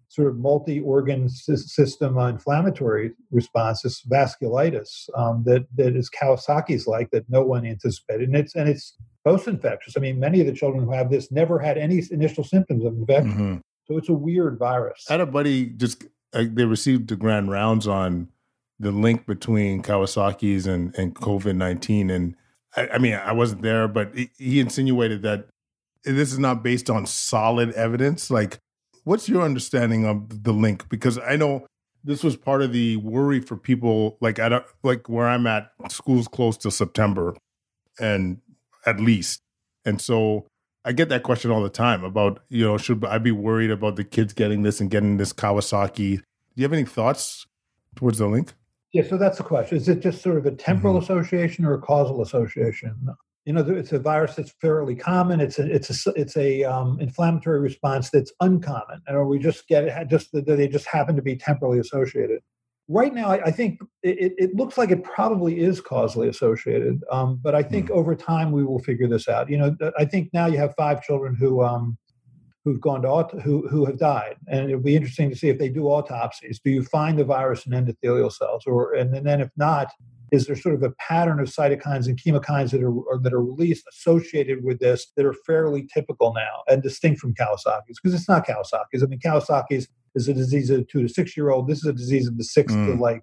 sort 0.09 0.29
of 0.29 0.37
multi-organ 0.37 1.29
system 1.29 2.19
inflammatory 2.19 3.13
response, 3.31 3.83
this 3.83 4.03
vasculitis 4.03 5.09
um, 5.17 5.43
that 5.45 5.67
that 5.77 5.97
is 5.97 6.11
Kawasaki's 6.11 6.87
like 6.87 7.11
that 7.11 7.29
no 7.29 7.43
one 7.43 7.67
anticipated, 7.67 8.29
and 8.29 8.37
it's 8.37 8.55
and 8.55 8.69
it's 8.69 8.97
post-infectious. 9.25 9.97
I 9.97 10.01
mean, 10.01 10.21
many 10.21 10.41
of 10.41 10.47
the 10.47 10.53
children 10.53 10.85
who 10.85 10.93
have 10.93 11.11
this 11.11 11.33
never 11.33 11.59
had 11.59 11.79
any 11.79 12.03
initial 12.11 12.45
symptoms 12.45 12.85
of 12.85 12.95
infection. 12.95 13.33
Mm-hmm. 13.33 13.57
So 13.87 13.99
it's 13.99 14.09
a 14.09 14.15
weird 14.15 14.59
virus. 14.59 15.07
I 15.09 15.15
had 15.15 15.21
a 15.21 15.27
buddy 15.27 15.67
just 15.67 16.05
uh, 16.33 16.45
they 16.51 16.65
received 16.65 17.09
the 17.09 17.17
grand 17.17 17.51
rounds 17.51 17.87
on 17.87 18.29
the 18.79 18.91
link 18.91 19.27
between 19.27 19.83
Kawasaki's 19.83 20.67
and, 20.67 20.97
and 20.97 21.15
COVID 21.15 21.55
nineteen, 21.55 22.11
and 22.11 22.35
I, 22.77 22.89
I, 22.95 22.99
mean 22.99 23.15
I 23.15 23.33
wasn't 23.33 23.63
there, 23.63 23.87
but 23.89 24.15
he, 24.15 24.31
he 24.39 24.61
insinuated 24.61 25.23
that 25.23 25.49
this 26.03 26.33
is 26.33 26.39
not 26.39 26.63
based 26.63 26.91
on 26.91 27.07
solid 27.07 27.73
evidence. 27.73 28.31
Like, 28.31 28.59
what's 29.05 29.29
your 29.29 29.43
understanding 29.43 30.07
of 30.07 30.45
the 30.45 30.53
link? 30.53 30.89
Because 30.89 31.19
I 31.19 31.37
know 31.37 31.67
this 32.03 32.25
was 32.25 32.37
part 32.37 32.63
of 32.63 32.73
the 32.73 32.97
worry 32.97 33.41
for 33.41 33.57
people. 33.57 34.17
Like 34.21 34.39
at 34.39 34.65
like 34.83 35.09
where 35.09 35.29
I'm 35.29 35.47
at, 35.47 35.71
schools 35.89 36.27
closed 36.27 36.63
till 36.63 36.71
September, 36.71 37.37
and 38.01 38.41
at 38.87 38.99
least, 38.99 39.41
and 39.85 40.01
so 40.01 40.47
I 40.85 40.93
get 40.93 41.09
that 41.09 41.23
question 41.23 41.51
all 41.51 41.63
the 41.63 41.71
time 41.71 42.05
about, 42.05 42.41
you 42.49 42.65
know, 42.65 42.77
should 42.77 43.05
I 43.05 43.19
be 43.19 43.31
worried 43.31 43.71
about 43.71 43.97
the 43.97 44.05
kids 44.05 44.33
getting 44.33 44.63
this 44.63 44.81
and 44.81 44.91
getting 44.91 45.17
this 45.17 45.33
Kawasaki? 45.33 46.19
Do 46.19 46.23
you 46.57 46.63
have 46.65 46.73
any 46.73 46.85
thoughts 46.85 47.47
towards 47.97 48.19
the 48.19 48.27
link? 48.27 48.53
Yeah, 48.93 49.03
so 49.03 49.17
that's 49.17 49.39
the 49.39 49.45
question. 49.45 49.77
Is 49.77 49.89
it 49.89 50.01
just 50.01 50.23
sort 50.23 50.37
of 50.37 50.47
a 50.47 50.53
temporal 50.53 50.95
mm-hmm. 50.95 51.03
association 51.03 51.65
or 51.65 51.75
a 51.75 51.81
causal 51.81 52.23
association? 52.23 52.97
You 53.45 53.55
know, 53.55 53.61
it's 53.63 53.93
a 53.93 53.99
virus 53.99 54.37
that's 54.37 54.53
fairly 54.61 54.95
common. 54.95 55.41
It's 55.41 55.59
a 55.59 55.71
it's 55.71 56.07
a 56.07 56.13
it's 56.15 56.37
a 56.37 56.65
um, 56.65 56.99
inflammatory 57.01 57.61
response 57.61 58.11
that's 58.11 58.33
uncommon, 58.41 59.03
and 59.07 59.17
or 59.17 59.27
we 59.27 59.39
just 59.39 59.67
get 59.69 59.85
it 59.85 60.09
just 60.09 60.33
that 60.33 60.47
they 60.47 60.69
just 60.69 60.87
happen 60.87 61.17
to 61.17 61.23
be 61.23 61.37
temporally 61.37 61.79
associated 61.79 62.41
right 62.89 63.15
now, 63.15 63.29
I, 63.31 63.47
I 63.47 63.51
think 63.51 63.81
it, 64.03 64.35
it, 64.37 64.55
looks 64.55 64.77
like 64.77 64.91
it 64.91 65.03
probably 65.03 65.61
is 65.61 65.81
causally 65.81 66.29
associated. 66.29 67.03
Um, 67.11 67.41
but 67.43 67.55
I 67.55 67.63
think 67.63 67.89
mm. 67.89 67.93
over 67.93 68.15
time 68.15 68.53
we 68.53 68.65
will 68.65 68.79
figure 68.79 69.09
this 69.09 69.29
out. 69.29 69.49
You 69.49 69.59
know, 69.59 69.77
I 69.99 70.05
think 70.05 70.31
now 70.33 70.47
you 70.47 70.59
have 70.59 70.75
five 70.77 71.03
children 71.03 71.35
who 71.35 71.63
um, 71.63 71.97
who've 72.65 72.81
gone 72.81 73.03
to 73.03 73.09
aut- 73.09 73.41
who 73.43 73.67
who 73.69 73.85
have 73.87 73.99
died, 73.99 74.37
and 74.49 74.69
it'll 74.69 74.83
be 74.83 74.97
interesting 74.97 75.31
to 75.31 75.37
see 75.37 75.49
if 75.49 75.59
they 75.59 75.69
do 75.69 75.87
autopsies. 75.87 76.61
Do 76.63 76.71
you 76.71 76.83
find 76.83 77.19
the 77.19 77.25
virus 77.25 77.67
in 77.67 77.73
endothelial 77.73 78.33
cells, 78.33 78.65
or 78.67 78.95
and, 78.95 79.15
and 79.15 79.27
then 79.27 79.41
if 79.41 79.51
not, 79.57 79.91
is 80.31 80.47
there 80.47 80.57
sort 80.57 80.75
of 80.75 80.83
a 80.83 80.91
pattern 80.93 81.41
of 81.41 81.49
cytokines 81.49 82.07
and 82.07 82.21
chemokines 82.21 82.71
that 82.71 82.83
are 82.83 83.19
that 83.21 83.33
are 83.33 83.43
released 83.43 83.87
associated 83.89 84.65
with 84.65 84.79
this 84.79 85.13
that 85.17 85.25
are 85.25 85.35
fairly 85.47 85.89
typical 85.93 86.35
now 86.35 86.63
and 86.69 86.83
distinct 86.83 87.21
from 87.21 87.35
Kawasaki's? 87.35 87.99
Because 88.03 88.15
it's 88.15 88.29
not 88.29 88.47
Kawasaki's. 88.47 89.03
I 89.03 89.07
mean, 89.07 89.21
Kawasaki's 89.21 89.89
is 90.15 90.29
a 90.29 90.35
disease 90.35 90.71
of 90.71 90.87
two 90.89 91.03
to 91.03 91.09
six 91.09 91.37
year 91.37 91.51
old. 91.51 91.69
This 91.69 91.79
is 91.79 91.87
a 91.87 91.93
disease 91.93 92.29
of 92.29 92.37
the 92.39 92.45
six 92.45 92.73
mm. 92.73 92.87
to 92.87 93.01
like 93.01 93.23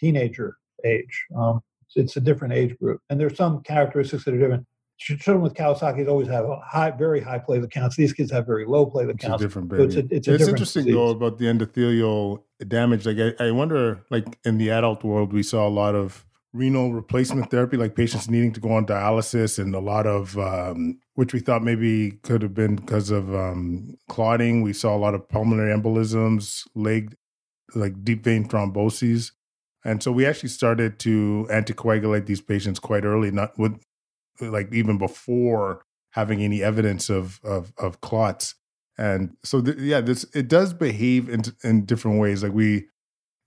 teenager 0.00 0.56
age. 0.84 1.26
Um, 1.36 1.60
it's 1.94 2.16
a 2.16 2.20
different 2.20 2.54
age 2.54 2.76
group, 2.78 3.00
and 3.10 3.20
there's 3.20 3.36
some 3.36 3.62
characteristics 3.62 4.24
that 4.24 4.34
are 4.34 4.38
different. 4.38 4.66
Children 4.98 5.40
with 5.40 5.54
Kawasaki's 5.54 6.06
always 6.06 6.28
have 6.28 6.46
high, 6.64 6.92
very 6.92 7.20
high 7.20 7.38
platelet 7.38 7.72
counts. 7.72 7.96
These 7.96 8.12
kids 8.12 8.30
have 8.30 8.46
very 8.46 8.64
low 8.64 8.86
platelet 8.86 9.14
it's 9.14 9.24
counts. 9.24 9.42
A 9.42 9.46
different 9.46 9.70
so 9.70 9.82
it's, 9.82 9.96
a, 9.96 9.98
it's, 10.10 10.28
a 10.28 10.34
it's 10.34 10.48
interesting 10.48 10.84
disease. 10.84 10.94
though 10.94 11.08
about 11.08 11.38
the 11.38 11.46
endothelial 11.46 12.42
damage. 12.68 13.04
Like 13.04 13.18
I, 13.18 13.48
I 13.48 13.50
wonder, 13.50 14.04
like 14.10 14.38
in 14.44 14.58
the 14.58 14.70
adult 14.70 15.02
world, 15.02 15.32
we 15.32 15.42
saw 15.42 15.66
a 15.66 15.70
lot 15.70 15.96
of 15.96 16.24
renal 16.52 16.92
replacement 16.92 17.50
therapy, 17.50 17.76
like 17.76 17.96
patients 17.96 18.30
needing 18.30 18.52
to 18.52 18.60
go 18.60 18.72
on 18.72 18.86
dialysis, 18.86 19.58
and 19.58 19.74
a 19.74 19.80
lot 19.80 20.06
of 20.06 20.38
um, 20.38 21.00
which 21.14 21.32
we 21.32 21.40
thought 21.40 21.62
maybe 21.62 22.12
could 22.22 22.42
have 22.42 22.54
been 22.54 22.76
because 22.76 23.10
of 23.10 23.34
um, 23.34 23.96
clotting. 24.08 24.62
We 24.62 24.72
saw 24.72 24.96
a 24.96 24.98
lot 24.98 25.14
of 25.14 25.28
pulmonary 25.28 25.76
embolisms, 25.76 26.66
leg 26.74 27.14
like 27.74 28.04
deep 28.04 28.24
vein 28.24 28.48
thromboses, 28.48 29.32
and 29.84 30.02
so 30.02 30.12
we 30.12 30.26
actually 30.26 30.50
started 30.50 30.98
to 31.00 31.46
anticoagulate 31.50 32.26
these 32.26 32.40
patients 32.40 32.78
quite 32.78 33.04
early, 33.04 33.30
not 33.30 33.58
with 33.58 33.82
like 34.40 34.72
even 34.72 34.98
before 34.98 35.84
having 36.12 36.42
any 36.42 36.62
evidence 36.62 37.10
of 37.10 37.40
of, 37.44 37.72
of 37.78 38.00
clots. 38.00 38.54
And 38.98 39.36
so, 39.42 39.62
th- 39.62 39.78
yeah, 39.78 40.00
this 40.00 40.24
it 40.34 40.48
does 40.48 40.72
behave 40.72 41.28
in 41.28 41.42
in 41.64 41.84
different 41.84 42.20
ways. 42.20 42.42
Like 42.42 42.52
we 42.52 42.86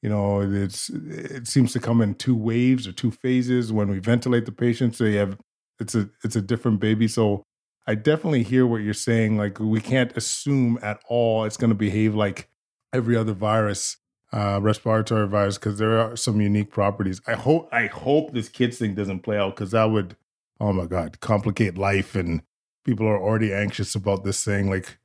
you 0.01 0.09
know 0.09 0.41
it's 0.41 0.89
it 0.89 1.47
seems 1.47 1.71
to 1.73 1.79
come 1.79 2.01
in 2.01 2.15
two 2.15 2.35
waves 2.35 2.87
or 2.87 2.91
two 2.91 3.11
phases 3.11 3.71
when 3.71 3.89
we 3.89 3.99
ventilate 3.99 4.45
the 4.45 4.51
patients, 4.51 4.97
so 4.97 5.05
you 5.05 5.17
have 5.17 5.37
it's 5.79 5.95
a 5.95 6.09
it's 6.23 6.35
a 6.35 6.41
different 6.41 6.79
baby 6.79 7.07
so 7.07 7.43
i 7.87 7.95
definitely 7.95 8.43
hear 8.43 8.65
what 8.65 8.81
you're 8.81 8.93
saying 8.93 9.37
like 9.37 9.59
we 9.59 9.81
can't 9.81 10.15
assume 10.17 10.79
at 10.81 10.99
all 11.07 11.45
it's 11.45 11.57
going 11.57 11.69
to 11.69 11.75
behave 11.75 12.15
like 12.15 12.49
every 12.93 13.15
other 13.15 13.33
virus 13.33 13.97
uh 14.33 14.59
respiratory 14.61 15.27
virus 15.27 15.57
because 15.57 15.77
there 15.77 15.99
are 15.99 16.15
some 16.15 16.41
unique 16.41 16.71
properties. 16.71 17.21
I 17.27 17.33
hope 17.33 17.69
i 17.71 17.87
hope 17.87 18.33
this 18.33 18.49
kids 18.49 18.77
thing 18.79 18.95
doesn't 18.95 19.19
play 19.21 19.37
out 19.37 19.55
because 19.55 19.71
that 19.71 19.85
would 19.85 20.15
oh 20.59 20.73
my 20.73 20.85
god 20.85 21.19
complicate 21.19 21.77
life 21.77 22.15
and 22.15 22.41
people 22.83 23.07
are 23.07 23.19
already 23.19 23.53
anxious 23.53 23.95
about 23.95 24.23
this 24.23 24.43
thing. 24.43 24.69
Like 24.69 24.97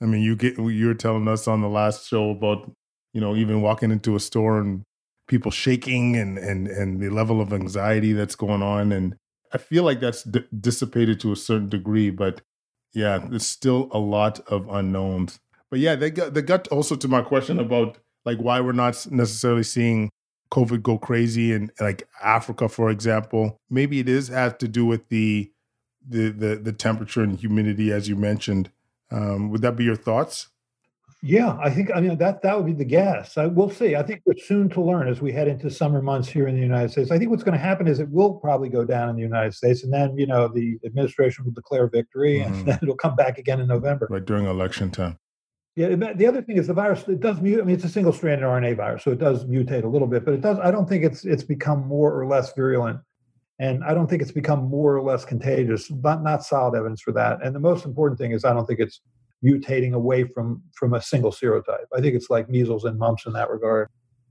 i 0.00 0.04
mean 0.06 0.22
you 0.22 0.36
get 0.36 0.58
you 0.58 0.86
were 0.86 0.94
telling 0.94 1.26
us 1.26 1.48
on 1.48 1.60
the 1.60 1.68
last 1.68 2.08
show 2.08 2.30
about 2.30 2.70
you 3.12 3.20
know, 3.20 3.34
even 3.34 3.62
walking 3.62 3.90
into 3.90 4.16
a 4.16 4.20
store 4.20 4.60
and 4.60 4.84
people 5.26 5.50
shaking 5.50 6.16
and 6.16 6.38
and 6.38 6.68
and 6.68 7.00
the 7.00 7.08
level 7.08 7.40
of 7.40 7.52
anxiety 7.52 8.12
that's 8.12 8.36
going 8.36 8.62
on 8.62 8.92
and 8.92 9.16
I 9.52 9.58
feel 9.58 9.84
like 9.84 10.00
that's 10.00 10.22
d- 10.22 10.46
dissipated 10.58 11.20
to 11.20 11.32
a 11.32 11.36
certain 11.36 11.68
degree, 11.68 12.10
but 12.10 12.42
yeah, 12.92 13.18
there's 13.18 13.46
still 13.46 13.88
a 13.92 13.98
lot 13.98 14.40
of 14.48 14.68
unknowns. 14.68 15.40
But 15.70 15.80
yeah, 15.80 15.94
they 15.94 16.10
got 16.10 16.34
they 16.34 16.42
got 16.42 16.68
also 16.68 16.96
to 16.96 17.08
my 17.08 17.22
question 17.22 17.58
about 17.58 17.98
like 18.24 18.38
why 18.38 18.60
we're 18.60 18.72
not 18.72 19.06
necessarily 19.10 19.62
seeing 19.62 20.10
COVID 20.50 20.82
go 20.82 20.98
crazy 20.98 21.52
in 21.52 21.70
like 21.80 22.08
Africa, 22.22 22.68
for 22.68 22.90
example. 22.90 23.58
Maybe 23.68 24.00
it 24.00 24.08
is 24.08 24.28
has 24.28 24.54
to 24.58 24.68
do 24.68 24.86
with 24.86 25.08
the 25.08 25.50
the 26.06 26.30
the, 26.30 26.56
the 26.56 26.72
temperature 26.72 27.22
and 27.22 27.38
humidity, 27.38 27.92
as 27.92 28.08
you 28.08 28.16
mentioned. 28.16 28.70
Um, 29.10 29.50
would 29.50 29.62
that 29.62 29.76
be 29.76 29.84
your 29.84 29.96
thoughts? 29.96 30.48
Yeah, 31.20 31.58
I 31.60 31.70
think 31.70 31.90
I 31.92 32.00
mean 32.00 32.16
that 32.18 32.42
that 32.42 32.56
would 32.56 32.66
be 32.66 32.72
the 32.72 32.84
guess. 32.84 33.36
I 33.36 33.46
will 33.46 33.70
see. 33.70 33.96
I 33.96 34.04
think 34.04 34.22
we're 34.24 34.36
soon 34.36 34.68
to 34.70 34.80
learn 34.80 35.08
as 35.08 35.20
we 35.20 35.32
head 35.32 35.48
into 35.48 35.68
summer 35.68 36.00
months 36.00 36.28
here 36.28 36.46
in 36.46 36.54
the 36.54 36.60
United 36.60 36.92
States. 36.92 37.10
I 37.10 37.18
think 37.18 37.30
what's 37.30 37.42
going 37.42 37.58
to 37.58 37.64
happen 37.64 37.88
is 37.88 37.98
it 37.98 38.08
will 38.08 38.34
probably 38.34 38.68
go 38.68 38.84
down 38.84 39.08
in 39.08 39.16
the 39.16 39.22
United 39.22 39.52
States, 39.52 39.82
and 39.82 39.92
then 39.92 40.16
you 40.16 40.28
know 40.28 40.46
the 40.46 40.78
administration 40.86 41.44
will 41.44 41.52
declare 41.52 41.88
victory, 41.88 42.38
mm-hmm. 42.38 42.54
and 42.54 42.66
then 42.66 42.78
it'll 42.82 42.96
come 42.96 43.16
back 43.16 43.36
again 43.36 43.58
in 43.58 43.66
November. 43.66 44.06
Right 44.08 44.24
during 44.24 44.46
election 44.46 44.92
time. 44.92 45.18
Yeah, 45.74 45.94
the 45.94 46.26
other 46.26 46.42
thing 46.42 46.56
is 46.56 46.68
the 46.68 46.74
virus. 46.74 47.06
It 47.08 47.20
does 47.20 47.40
mute. 47.40 47.60
I 47.60 47.64
mean, 47.64 47.76
it's 47.76 47.84
a 47.84 47.88
single-stranded 47.88 48.44
RNA 48.44 48.76
virus, 48.76 49.02
so 49.04 49.10
it 49.10 49.18
does 49.18 49.44
mutate 49.44 49.84
a 49.84 49.88
little 49.88 50.08
bit, 50.08 50.24
but 50.24 50.34
it 50.34 50.40
does. 50.40 50.58
I 50.58 50.70
don't 50.70 50.88
think 50.88 51.04
it's 51.04 51.24
it's 51.24 51.44
become 51.44 51.86
more 51.86 52.16
or 52.16 52.26
less 52.26 52.52
virulent, 52.52 53.00
and 53.58 53.82
I 53.82 53.92
don't 53.92 54.08
think 54.08 54.22
it's 54.22 54.32
become 54.32 54.64
more 54.64 54.96
or 54.96 55.02
less 55.02 55.24
contagious. 55.24 55.90
Not 55.90 56.22
not 56.22 56.44
solid 56.44 56.76
evidence 56.76 57.00
for 57.00 57.12
that. 57.12 57.44
And 57.44 57.56
the 57.56 57.60
most 57.60 57.84
important 57.84 58.18
thing 58.18 58.32
is 58.32 58.44
I 58.44 58.52
don't 58.52 58.66
think 58.66 58.78
it's 58.78 59.00
mutating 59.44 59.92
away 59.92 60.24
from 60.24 60.62
from 60.74 60.94
a 60.94 61.02
single 61.02 61.32
serotype. 61.32 61.86
I 61.94 62.00
think 62.00 62.14
it's 62.14 62.30
like 62.30 62.48
measles 62.48 62.84
and 62.84 62.98
mumps 62.98 63.26
in 63.26 63.32
that 63.34 63.50
regard. 63.50 63.88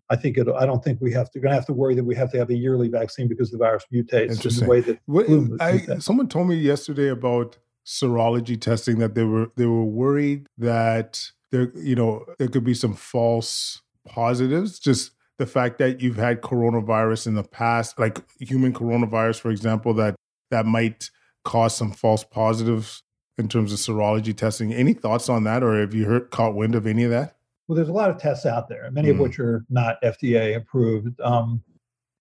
I 0.10 0.16
think 0.16 0.38
it. 0.38 0.48
I 0.48 0.66
don't 0.66 0.84
think 0.84 1.00
we 1.02 1.12
have 1.14 1.30
to. 1.32 1.40
Going 1.40 1.52
to 1.52 1.56
have 1.56 1.66
to 1.66 1.74
worry 1.74 1.96
that 1.96 2.04
we 2.04 2.16
have 2.16 2.32
to 2.32 2.38
have 2.38 2.50
a 2.50 2.56
yearly 2.56 2.88
vaccine 2.88 3.28
because 3.28 3.52
the 3.52 3.58
virus 3.58 3.84
mutates 3.94 4.46
in 4.46 4.66
the 4.66 4.70
way 4.70 4.80
that. 4.82 5.00
What, 5.06 5.28
I, 5.60 5.98
someone 6.00 6.28
told 6.28 6.48
me 6.48 6.56
yesterday 6.56 7.10
about 7.10 7.58
serology 7.86 8.60
testing 8.60 9.00
that 9.00 9.16
they 9.16 9.24
were 9.24 9.50
they 9.56 9.66
were 9.66 9.86
worried 9.86 10.46
that 10.58 11.32
there 11.52 11.72
you 11.76 11.96
know 11.96 12.26
there 12.38 12.48
could 12.48 12.64
be 12.64 12.74
some 12.74 12.94
false 12.94 13.82
positives. 14.06 14.80
Just 14.80 15.12
the 15.38 15.46
fact 15.46 15.78
that 15.80 16.02
you've 16.02 16.18
had 16.18 16.42
coronavirus 16.42 17.28
in 17.28 17.36
the 17.36 17.44
past, 17.44 18.00
like 18.00 18.20
human 18.40 18.74
coronavirus, 18.74 19.40
for 19.42 19.52
example, 19.52 19.94
that 19.96 20.16
that 20.52 20.66
might 20.66 21.10
cause 21.44 21.76
some 21.76 21.92
false 21.92 22.24
positives 22.24 23.04
in 23.38 23.48
terms 23.48 23.72
of 23.72 23.80
serology 23.80 24.36
testing. 24.36 24.74
Any 24.74 24.94
thoughts 24.94 25.30
on 25.30 25.44
that, 25.44 25.64
or 25.64 25.80
have 25.80 25.94
you 25.94 26.06
heard 26.06 26.32
caught 26.32 26.56
wind 26.56 26.76
of 26.76 26.88
any 26.88 27.04
of 27.04 27.12
that? 27.12 27.36
Well, 27.68 27.76
there's 27.76 27.90
a 27.90 27.94
lot 27.94 28.10
of 28.10 28.18
tests 28.18 28.46
out 28.46 28.70
there, 28.70 28.90
many 28.92 29.10
mm. 29.10 29.12
of 29.12 29.20
which 29.20 29.40
are 29.40 29.66
not 29.70 30.02
FDA 30.02 30.56
approved. 30.56 31.20
Um, 31.22 31.62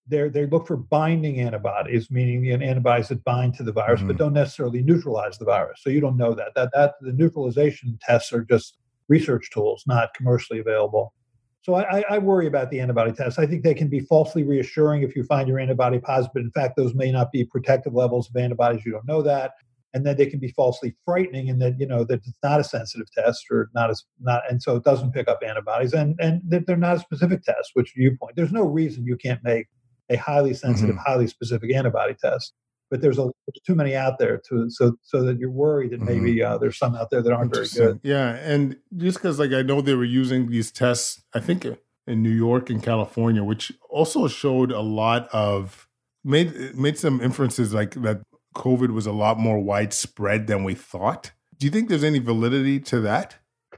they 0.08 0.28
they 0.28 0.46
look 0.46 0.66
for 0.66 0.76
binding 0.76 1.40
antibodies, 1.40 2.10
meaning 2.10 2.42
the 2.42 2.52
antibodies 2.52 3.08
that 3.08 3.24
bind 3.24 3.54
to 3.54 3.62
the 3.62 3.72
virus, 3.72 4.00
mm-hmm. 4.00 4.08
but 4.08 4.18
don't 4.18 4.32
necessarily 4.32 4.82
neutralize 4.82 5.38
the 5.38 5.44
virus. 5.44 5.80
So 5.82 5.90
you 5.90 6.00
don't 6.00 6.16
know 6.16 6.34
that. 6.34 6.52
That 6.54 6.70
that 6.74 6.94
the 7.00 7.12
neutralization 7.12 7.98
tests 8.02 8.32
are 8.32 8.44
just 8.44 8.78
research 9.08 9.50
tools, 9.50 9.84
not 9.86 10.14
commercially 10.14 10.58
available. 10.58 11.12
So 11.62 11.74
I, 11.74 12.04
I, 12.08 12.18
worry 12.18 12.46
about 12.46 12.70
the 12.70 12.78
antibody 12.78 13.10
tests. 13.10 13.40
I 13.40 13.46
think 13.46 13.64
they 13.64 13.74
can 13.74 13.88
be 13.88 13.98
falsely 13.98 14.44
reassuring 14.44 15.02
if 15.02 15.16
you 15.16 15.24
find 15.24 15.48
your 15.48 15.58
antibody 15.58 15.98
positive, 15.98 16.34
but 16.34 16.42
in 16.42 16.52
fact, 16.52 16.76
those 16.76 16.94
may 16.94 17.10
not 17.10 17.32
be 17.32 17.44
protective 17.44 17.92
levels 17.92 18.28
of 18.28 18.36
antibodies. 18.36 18.86
You 18.86 18.92
don't 18.92 19.06
know 19.06 19.20
that 19.22 19.54
and 19.96 20.04
then 20.04 20.18
they 20.18 20.26
can 20.26 20.38
be 20.38 20.52
falsely 20.52 20.94
frightening 21.06 21.48
and 21.48 21.60
that 21.62 21.80
you 21.80 21.86
know 21.86 22.04
that 22.04 22.20
it's 22.26 22.38
not 22.42 22.60
a 22.60 22.64
sensitive 22.64 23.10
test 23.12 23.46
or 23.50 23.70
not 23.74 23.88
as 23.88 24.04
not 24.20 24.42
and 24.48 24.62
so 24.62 24.76
it 24.76 24.84
doesn't 24.84 25.12
pick 25.12 25.26
up 25.26 25.40
antibodies 25.44 25.94
and 25.94 26.14
and 26.20 26.42
that 26.46 26.66
they're 26.66 26.76
not 26.76 26.98
a 26.98 27.00
specific 27.00 27.42
test 27.42 27.70
which 27.72 27.94
you 27.96 28.14
point 28.20 28.36
there's 28.36 28.52
no 28.52 28.62
reason 28.62 29.06
you 29.06 29.16
can't 29.16 29.42
make 29.42 29.66
a 30.10 30.16
highly 30.16 30.52
sensitive 30.52 30.94
mm-hmm. 30.94 31.10
highly 31.10 31.26
specific 31.26 31.74
antibody 31.74 32.14
test 32.20 32.52
but 32.90 33.00
there's 33.00 33.18
a 33.18 33.22
there's 33.22 33.62
too 33.66 33.74
many 33.74 33.96
out 33.96 34.18
there 34.18 34.40
to 34.46 34.68
so 34.68 34.92
so 35.02 35.22
that 35.22 35.38
you're 35.38 35.50
worried 35.50 35.90
that 35.90 36.02
maybe 36.02 36.36
mm-hmm. 36.36 36.52
uh, 36.52 36.58
there's 36.58 36.78
some 36.78 36.94
out 36.94 37.08
there 37.10 37.22
that 37.22 37.32
aren't 37.32 37.52
very 37.54 37.66
good 37.74 37.98
yeah 38.02 38.34
and 38.36 38.76
just 38.98 39.16
because 39.16 39.38
like 39.38 39.52
i 39.52 39.62
know 39.62 39.80
they 39.80 39.94
were 39.94 40.04
using 40.04 40.50
these 40.50 40.70
tests 40.70 41.22
i 41.32 41.40
think 41.40 41.66
in 42.06 42.22
new 42.22 42.28
york 42.28 42.68
and 42.68 42.82
california 42.82 43.42
which 43.42 43.72
also 43.88 44.28
showed 44.28 44.70
a 44.70 44.82
lot 44.82 45.26
of 45.32 45.86
made 46.26 46.74
made 46.74 46.98
some 46.98 47.20
inferences 47.20 47.72
like 47.72 47.92
that 48.02 48.20
COVID 48.56 48.90
was 48.90 49.06
a 49.06 49.12
lot 49.12 49.38
more 49.38 49.58
widespread 49.58 50.46
than 50.46 50.64
we 50.64 50.74
thought. 50.74 51.32
Do 51.58 51.66
you 51.66 51.70
think 51.70 51.88
there's 51.88 52.04
any 52.04 52.18
validity 52.18 52.80
to 52.80 53.00
that? 53.00 53.36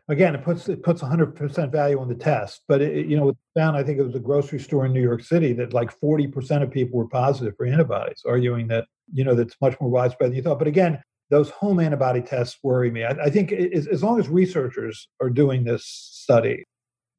Again, 0.09 0.35
it 0.35 0.43
puts 0.43 0.69
it 0.69 0.83
puts 0.83 1.03
100% 1.03 1.71
value 1.71 2.01
on 2.01 2.09
the 2.09 2.15
test, 2.15 2.63
but 2.67 2.81
it, 2.81 3.07
you 3.07 3.17
know, 3.17 3.37
found 3.55 3.77
I 3.77 3.83
think 3.83 3.99
it 3.99 4.05
was 4.05 4.15
a 4.15 4.21
grocery 4.21 4.59
store 4.59 4.87
in 4.87 4.93
New 4.93 5.03
York 5.03 5.23
City 5.23 5.53
that 5.55 5.75
like 5.75 5.91
40% 6.01 6.63
of 6.63 6.71
people 6.71 6.99
were 6.99 7.09
positive 7.09 7.55
for 7.57 7.67
antibodies, 7.67 8.23
arguing 8.27 8.69
that 8.69 8.87
you 9.13 9.25
know 9.25 9.35
that's 9.35 9.57
much 9.61 9.79
more 9.81 9.91
widespread 9.91 10.31
than 10.31 10.37
you 10.37 10.43
thought. 10.43 10.59
But 10.59 10.69
again, 10.69 11.03
those 11.29 11.51
home 11.51 11.79
antibody 11.79 12.23
tests 12.23 12.59
worry 12.63 12.91
me. 12.91 13.05
I, 13.05 13.11
I 13.25 13.31
think 13.31 13.53
as, 13.53 13.87
as 13.87 14.03
long 14.03 14.19
as 14.19 14.29
researchers 14.29 15.09
are 15.21 15.29
doing 15.29 15.65
this 15.65 15.85
study, 15.85 16.65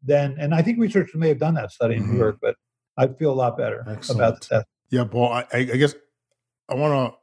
then 0.02 0.36
and 0.40 0.56
I 0.56 0.64
think 0.64 0.80
researchers 0.80 1.16
may 1.16 1.28
have 1.28 1.40
done 1.40 1.56
that 1.56 1.72
study 1.72 1.96
in 1.96 2.04
mm-hmm. 2.04 2.14
New 2.14 2.20
York, 2.20 2.38
but 2.42 2.56
I 2.98 3.08
feel 3.08 3.32
a 3.32 3.36
lot 3.36 3.56
better 3.56 3.86
Excellent. 3.88 4.20
about 4.20 4.42
the 4.42 4.48
test. 4.48 4.66
Yeah, 4.90 5.04
Paul. 5.04 5.32
I, 5.32 5.46
I 5.54 5.64
guess 5.64 5.94
I 6.68 6.74
want 6.74 7.14
to 7.14 7.19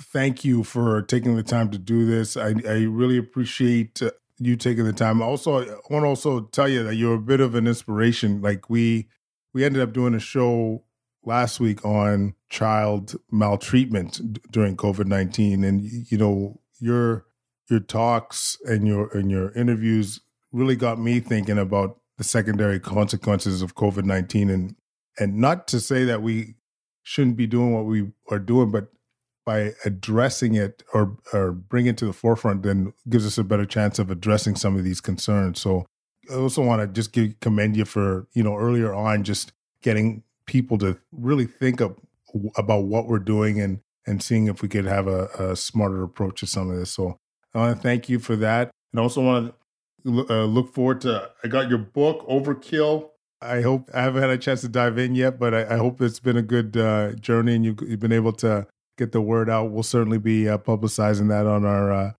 thank 0.00 0.44
you 0.44 0.64
for 0.64 1.02
taking 1.02 1.36
the 1.36 1.42
time 1.42 1.70
to 1.70 1.78
do 1.78 2.06
this. 2.06 2.36
I, 2.36 2.54
I 2.68 2.82
really 2.82 3.18
appreciate 3.18 4.02
uh, 4.02 4.10
you 4.38 4.56
taking 4.56 4.84
the 4.84 4.92
time. 4.92 5.22
Also, 5.22 5.62
I 5.62 5.66
want 5.90 6.04
to 6.04 6.08
also 6.08 6.40
tell 6.40 6.68
you 6.68 6.82
that 6.84 6.96
you're 6.96 7.14
a 7.14 7.20
bit 7.20 7.40
of 7.40 7.54
an 7.54 7.66
inspiration. 7.66 8.42
Like 8.42 8.68
we 8.68 9.08
we 9.54 9.64
ended 9.64 9.82
up 9.82 9.92
doing 9.92 10.14
a 10.14 10.20
show 10.20 10.84
last 11.24 11.60
week 11.60 11.84
on 11.84 12.34
child 12.48 13.14
maltreatment 13.30 14.50
during 14.50 14.76
COVID 14.76 15.06
nineteen, 15.06 15.64
and 15.64 15.82
you 15.82 16.18
know 16.18 16.60
your 16.78 17.26
your 17.70 17.80
talks 17.80 18.58
and 18.64 18.86
your 18.86 19.08
and 19.16 19.30
your 19.30 19.52
interviews 19.52 20.20
really 20.50 20.76
got 20.76 20.98
me 20.98 21.20
thinking 21.20 21.58
about 21.58 21.98
the 22.18 22.24
secondary 22.24 22.80
consequences 22.80 23.62
of 23.62 23.74
COVID 23.74 24.04
nineteen, 24.04 24.50
and 24.50 24.74
and 25.18 25.36
not 25.36 25.68
to 25.68 25.80
say 25.80 26.04
that 26.04 26.22
we 26.22 26.54
shouldn't 27.02 27.36
be 27.36 27.46
doing 27.46 27.72
what 27.72 27.84
we 27.84 28.10
are 28.30 28.38
doing, 28.38 28.70
but 28.70 28.88
by 29.44 29.72
addressing 29.84 30.54
it 30.54 30.82
or 30.92 31.16
or 31.32 31.52
bring 31.52 31.86
it 31.86 31.96
to 31.98 32.06
the 32.06 32.12
forefront, 32.12 32.62
then 32.62 32.92
gives 33.08 33.26
us 33.26 33.38
a 33.38 33.44
better 33.44 33.66
chance 33.66 33.98
of 33.98 34.10
addressing 34.10 34.56
some 34.56 34.76
of 34.76 34.84
these 34.84 35.00
concerns. 35.00 35.60
So 35.60 35.86
I 36.30 36.34
also 36.34 36.62
want 36.62 36.82
to 36.82 36.88
just 36.88 37.12
give, 37.12 37.38
commend 37.40 37.76
you 37.76 37.84
for 37.84 38.26
you 38.32 38.42
know 38.42 38.56
earlier 38.56 38.92
on 38.94 39.24
just 39.24 39.52
getting 39.82 40.22
people 40.46 40.78
to 40.78 40.98
really 41.12 41.46
think 41.46 41.80
of, 41.80 41.96
about 42.56 42.84
what 42.84 43.06
we're 43.06 43.18
doing 43.18 43.60
and 43.60 43.80
and 44.06 44.22
seeing 44.22 44.48
if 44.48 44.62
we 44.62 44.68
could 44.68 44.84
have 44.84 45.06
a, 45.06 45.26
a 45.38 45.56
smarter 45.56 46.02
approach 46.02 46.40
to 46.40 46.46
some 46.46 46.70
of 46.70 46.76
this. 46.76 46.90
So 46.90 47.18
I 47.54 47.58
want 47.58 47.76
to 47.76 47.82
thank 47.82 48.08
you 48.08 48.18
for 48.18 48.36
that, 48.36 48.70
and 48.92 49.00
also 49.00 49.22
want 49.22 49.54
to 50.04 50.26
uh, 50.28 50.44
look 50.44 50.74
forward 50.74 51.00
to. 51.02 51.30
I 51.44 51.48
got 51.48 51.68
your 51.68 51.78
book, 51.78 52.26
Overkill. 52.28 53.10
I 53.40 53.60
hope 53.60 53.90
I 53.92 54.02
haven't 54.02 54.22
had 54.22 54.30
a 54.30 54.38
chance 54.38 54.60
to 54.60 54.68
dive 54.68 54.98
in 54.98 55.16
yet, 55.16 55.38
but 55.38 55.52
I, 55.52 55.74
I 55.74 55.76
hope 55.76 56.00
it's 56.00 56.20
been 56.20 56.36
a 56.36 56.42
good 56.42 56.76
uh, 56.76 57.12
journey 57.14 57.56
and 57.56 57.64
you, 57.64 57.76
you've 57.82 57.98
been 57.98 58.12
able 58.12 58.32
to 58.34 58.68
get 59.02 59.12
the 59.12 59.20
word 59.20 59.50
out. 59.50 59.70
We'll 59.70 59.82
certainly 59.82 60.18
be 60.18 60.48
uh, 60.48 60.58
publicizing 60.58 61.28
that 61.28 61.46
on 61.46 61.64
our 61.64 61.92
uh, 61.92 62.12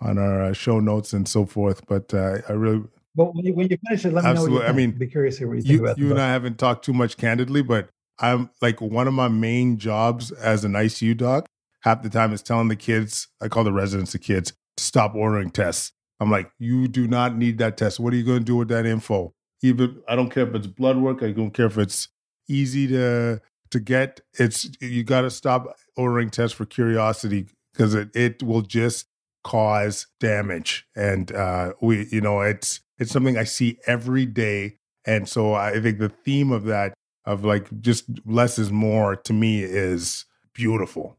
on 0.00 0.18
our 0.18 0.44
uh, 0.44 0.52
show 0.52 0.80
notes 0.80 1.12
and 1.12 1.28
so 1.28 1.46
forth. 1.46 1.86
But 1.86 2.12
uh, 2.12 2.38
I 2.48 2.52
really. 2.52 2.84
But 3.14 3.34
when 3.34 3.46
you, 3.46 3.54
when 3.54 3.68
you 3.68 3.78
finish 3.86 4.04
it, 4.04 4.12
let 4.12 4.24
me 4.24 4.30
absolutely. 4.30 4.58
know. 4.58 4.66
I 4.66 4.72
mean, 4.72 4.90
be 4.92 5.06
curious 5.06 5.38
here 5.38 5.48
what 5.48 5.56
you, 5.56 5.62
you 5.62 5.68
think 5.68 5.80
about. 5.80 5.98
You 5.98 6.10
and 6.10 6.20
I 6.20 6.28
haven't 6.28 6.58
talked 6.58 6.84
too 6.84 6.92
much 6.92 7.16
candidly, 7.16 7.62
but 7.62 7.88
I'm 8.18 8.50
like 8.60 8.80
one 8.80 9.08
of 9.08 9.14
my 9.14 9.28
main 9.28 9.78
jobs 9.78 10.30
as 10.32 10.64
an 10.64 10.72
ICU 10.72 11.16
doc. 11.16 11.46
Half 11.80 12.02
the 12.02 12.10
time 12.10 12.32
is 12.32 12.42
telling 12.42 12.68
the 12.68 12.76
kids, 12.76 13.28
I 13.40 13.48
call 13.48 13.64
the 13.64 13.72
residents 13.72 14.12
the 14.12 14.18
kids, 14.18 14.52
to 14.76 14.84
stop 14.84 15.14
ordering 15.14 15.50
tests. 15.50 15.92
I'm 16.20 16.30
like, 16.30 16.50
you 16.58 16.88
do 16.88 17.06
not 17.06 17.36
need 17.36 17.58
that 17.58 17.76
test. 17.76 18.00
What 18.00 18.12
are 18.12 18.16
you 18.16 18.24
going 18.24 18.40
to 18.40 18.44
do 18.44 18.56
with 18.56 18.68
that 18.68 18.86
info? 18.86 19.34
Even 19.62 20.02
I 20.08 20.16
don't 20.16 20.30
care 20.30 20.46
if 20.46 20.54
it's 20.54 20.66
blood 20.66 20.98
work. 20.98 21.22
I 21.22 21.30
don't 21.30 21.52
care 21.52 21.66
if 21.66 21.78
it's 21.78 22.08
easy 22.48 22.86
to 22.88 23.40
to 23.76 23.80
get. 23.80 24.20
It's 24.34 24.68
you 24.80 25.04
got 25.04 25.22
to 25.22 25.30
stop 25.30 25.76
ordering 25.96 26.30
tests 26.30 26.56
for 26.56 26.64
curiosity 26.64 27.46
because 27.72 27.94
it 27.94 28.14
it 28.14 28.42
will 28.42 28.62
just 28.62 29.06
cause 29.44 30.06
damage. 30.18 30.86
And 30.96 31.30
uh, 31.32 31.74
we, 31.80 32.08
you 32.10 32.20
know, 32.20 32.40
it's 32.40 32.80
it's 32.98 33.12
something 33.12 33.36
I 33.36 33.44
see 33.44 33.78
every 33.86 34.26
day. 34.26 34.78
And 35.04 35.28
so 35.28 35.54
I 35.54 35.80
think 35.80 35.98
the 35.98 36.08
theme 36.08 36.50
of 36.50 36.64
that 36.64 36.94
of 37.24 37.44
like 37.44 37.80
just 37.80 38.04
less 38.24 38.58
is 38.58 38.72
more 38.72 39.14
to 39.16 39.32
me 39.32 39.62
is 39.62 40.24
beautiful. 40.52 41.16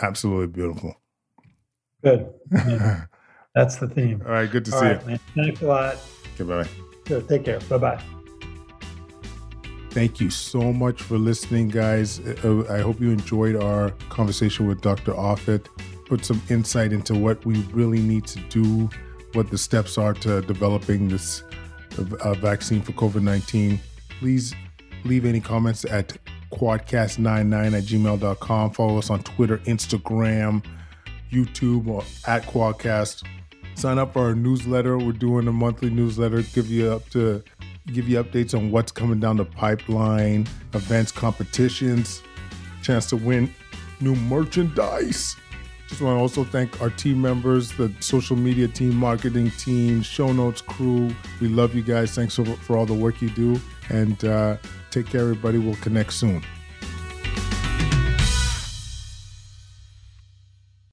Absolutely 0.00 0.46
beautiful. 0.48 0.96
Good. 2.02 2.32
That's 3.54 3.76
the 3.76 3.88
theme. 3.88 4.22
All 4.24 4.32
right. 4.32 4.50
Good 4.50 4.64
to 4.66 4.74
All 4.74 4.80
see 4.80 4.86
right, 4.86 5.00
you. 5.02 5.06
Man. 5.06 5.20
Thanks 5.34 5.62
a 5.62 5.66
lot. 5.66 5.96
Okay. 6.34 6.44
Bye. 6.44 6.68
Sure. 7.06 7.22
Take 7.22 7.44
care. 7.44 7.60
Bye 7.60 7.78
bye. 7.78 8.13
Thank 9.94 10.18
you 10.18 10.28
so 10.28 10.72
much 10.72 11.00
for 11.02 11.18
listening, 11.18 11.68
guys. 11.68 12.18
Uh, 12.18 12.66
I 12.68 12.80
hope 12.80 13.00
you 13.00 13.12
enjoyed 13.12 13.54
our 13.54 13.90
conversation 14.08 14.66
with 14.66 14.80
Dr. 14.80 15.12
Offit. 15.12 15.68
Put 16.06 16.24
some 16.24 16.42
insight 16.50 16.92
into 16.92 17.14
what 17.14 17.46
we 17.46 17.58
really 17.72 18.00
need 18.00 18.26
to 18.26 18.40
do, 18.48 18.90
what 19.34 19.52
the 19.52 19.56
steps 19.56 19.96
are 19.96 20.12
to 20.14 20.42
developing 20.42 21.06
this 21.06 21.44
uh, 21.96 22.34
vaccine 22.34 22.82
for 22.82 22.90
COVID 22.90 23.22
19. 23.22 23.78
Please 24.18 24.52
leave 25.04 25.24
any 25.24 25.40
comments 25.40 25.84
at 25.84 26.18
quadcast99 26.50 27.78
at 27.78 27.84
gmail.com. 27.84 28.72
Follow 28.72 28.98
us 28.98 29.10
on 29.10 29.22
Twitter, 29.22 29.58
Instagram, 29.58 30.64
YouTube, 31.30 31.86
or 31.86 32.02
at 32.26 32.42
Quadcast. 32.46 33.22
Sign 33.76 33.98
up 33.98 34.12
for 34.12 34.22
our 34.22 34.34
newsletter. 34.34 34.98
We're 34.98 35.12
doing 35.12 35.46
a 35.46 35.52
monthly 35.52 35.90
newsletter, 35.90 36.42
give 36.42 36.68
you 36.68 36.90
up 36.90 37.08
to 37.10 37.44
give 37.92 38.08
you 38.08 38.22
updates 38.22 38.56
on 38.56 38.70
what's 38.70 38.90
coming 38.90 39.20
down 39.20 39.36
the 39.36 39.44
pipeline, 39.44 40.46
events, 40.72 41.12
competitions, 41.12 42.22
chance 42.82 43.06
to 43.10 43.16
win 43.16 43.52
new 44.00 44.14
merchandise. 44.14 45.36
Just 45.88 46.00
want 46.00 46.16
to 46.16 46.20
also 46.20 46.44
thank 46.44 46.80
our 46.80 46.90
team 46.90 47.20
members, 47.20 47.72
the 47.72 47.92
social 48.00 48.36
media 48.36 48.66
team, 48.66 48.96
marketing 48.96 49.50
team, 49.52 50.02
show 50.02 50.32
notes 50.32 50.60
crew. 50.62 51.14
We 51.40 51.48
love 51.48 51.74
you 51.74 51.82
guys. 51.82 52.14
Thanks 52.14 52.34
for, 52.34 52.44
for 52.44 52.76
all 52.76 52.86
the 52.86 52.94
work 52.94 53.20
you 53.20 53.30
do. 53.30 53.60
And 53.90 54.24
uh, 54.24 54.56
take 54.90 55.06
care, 55.06 55.20
everybody. 55.20 55.58
We'll 55.58 55.76
connect 55.76 56.14
soon. 56.14 56.42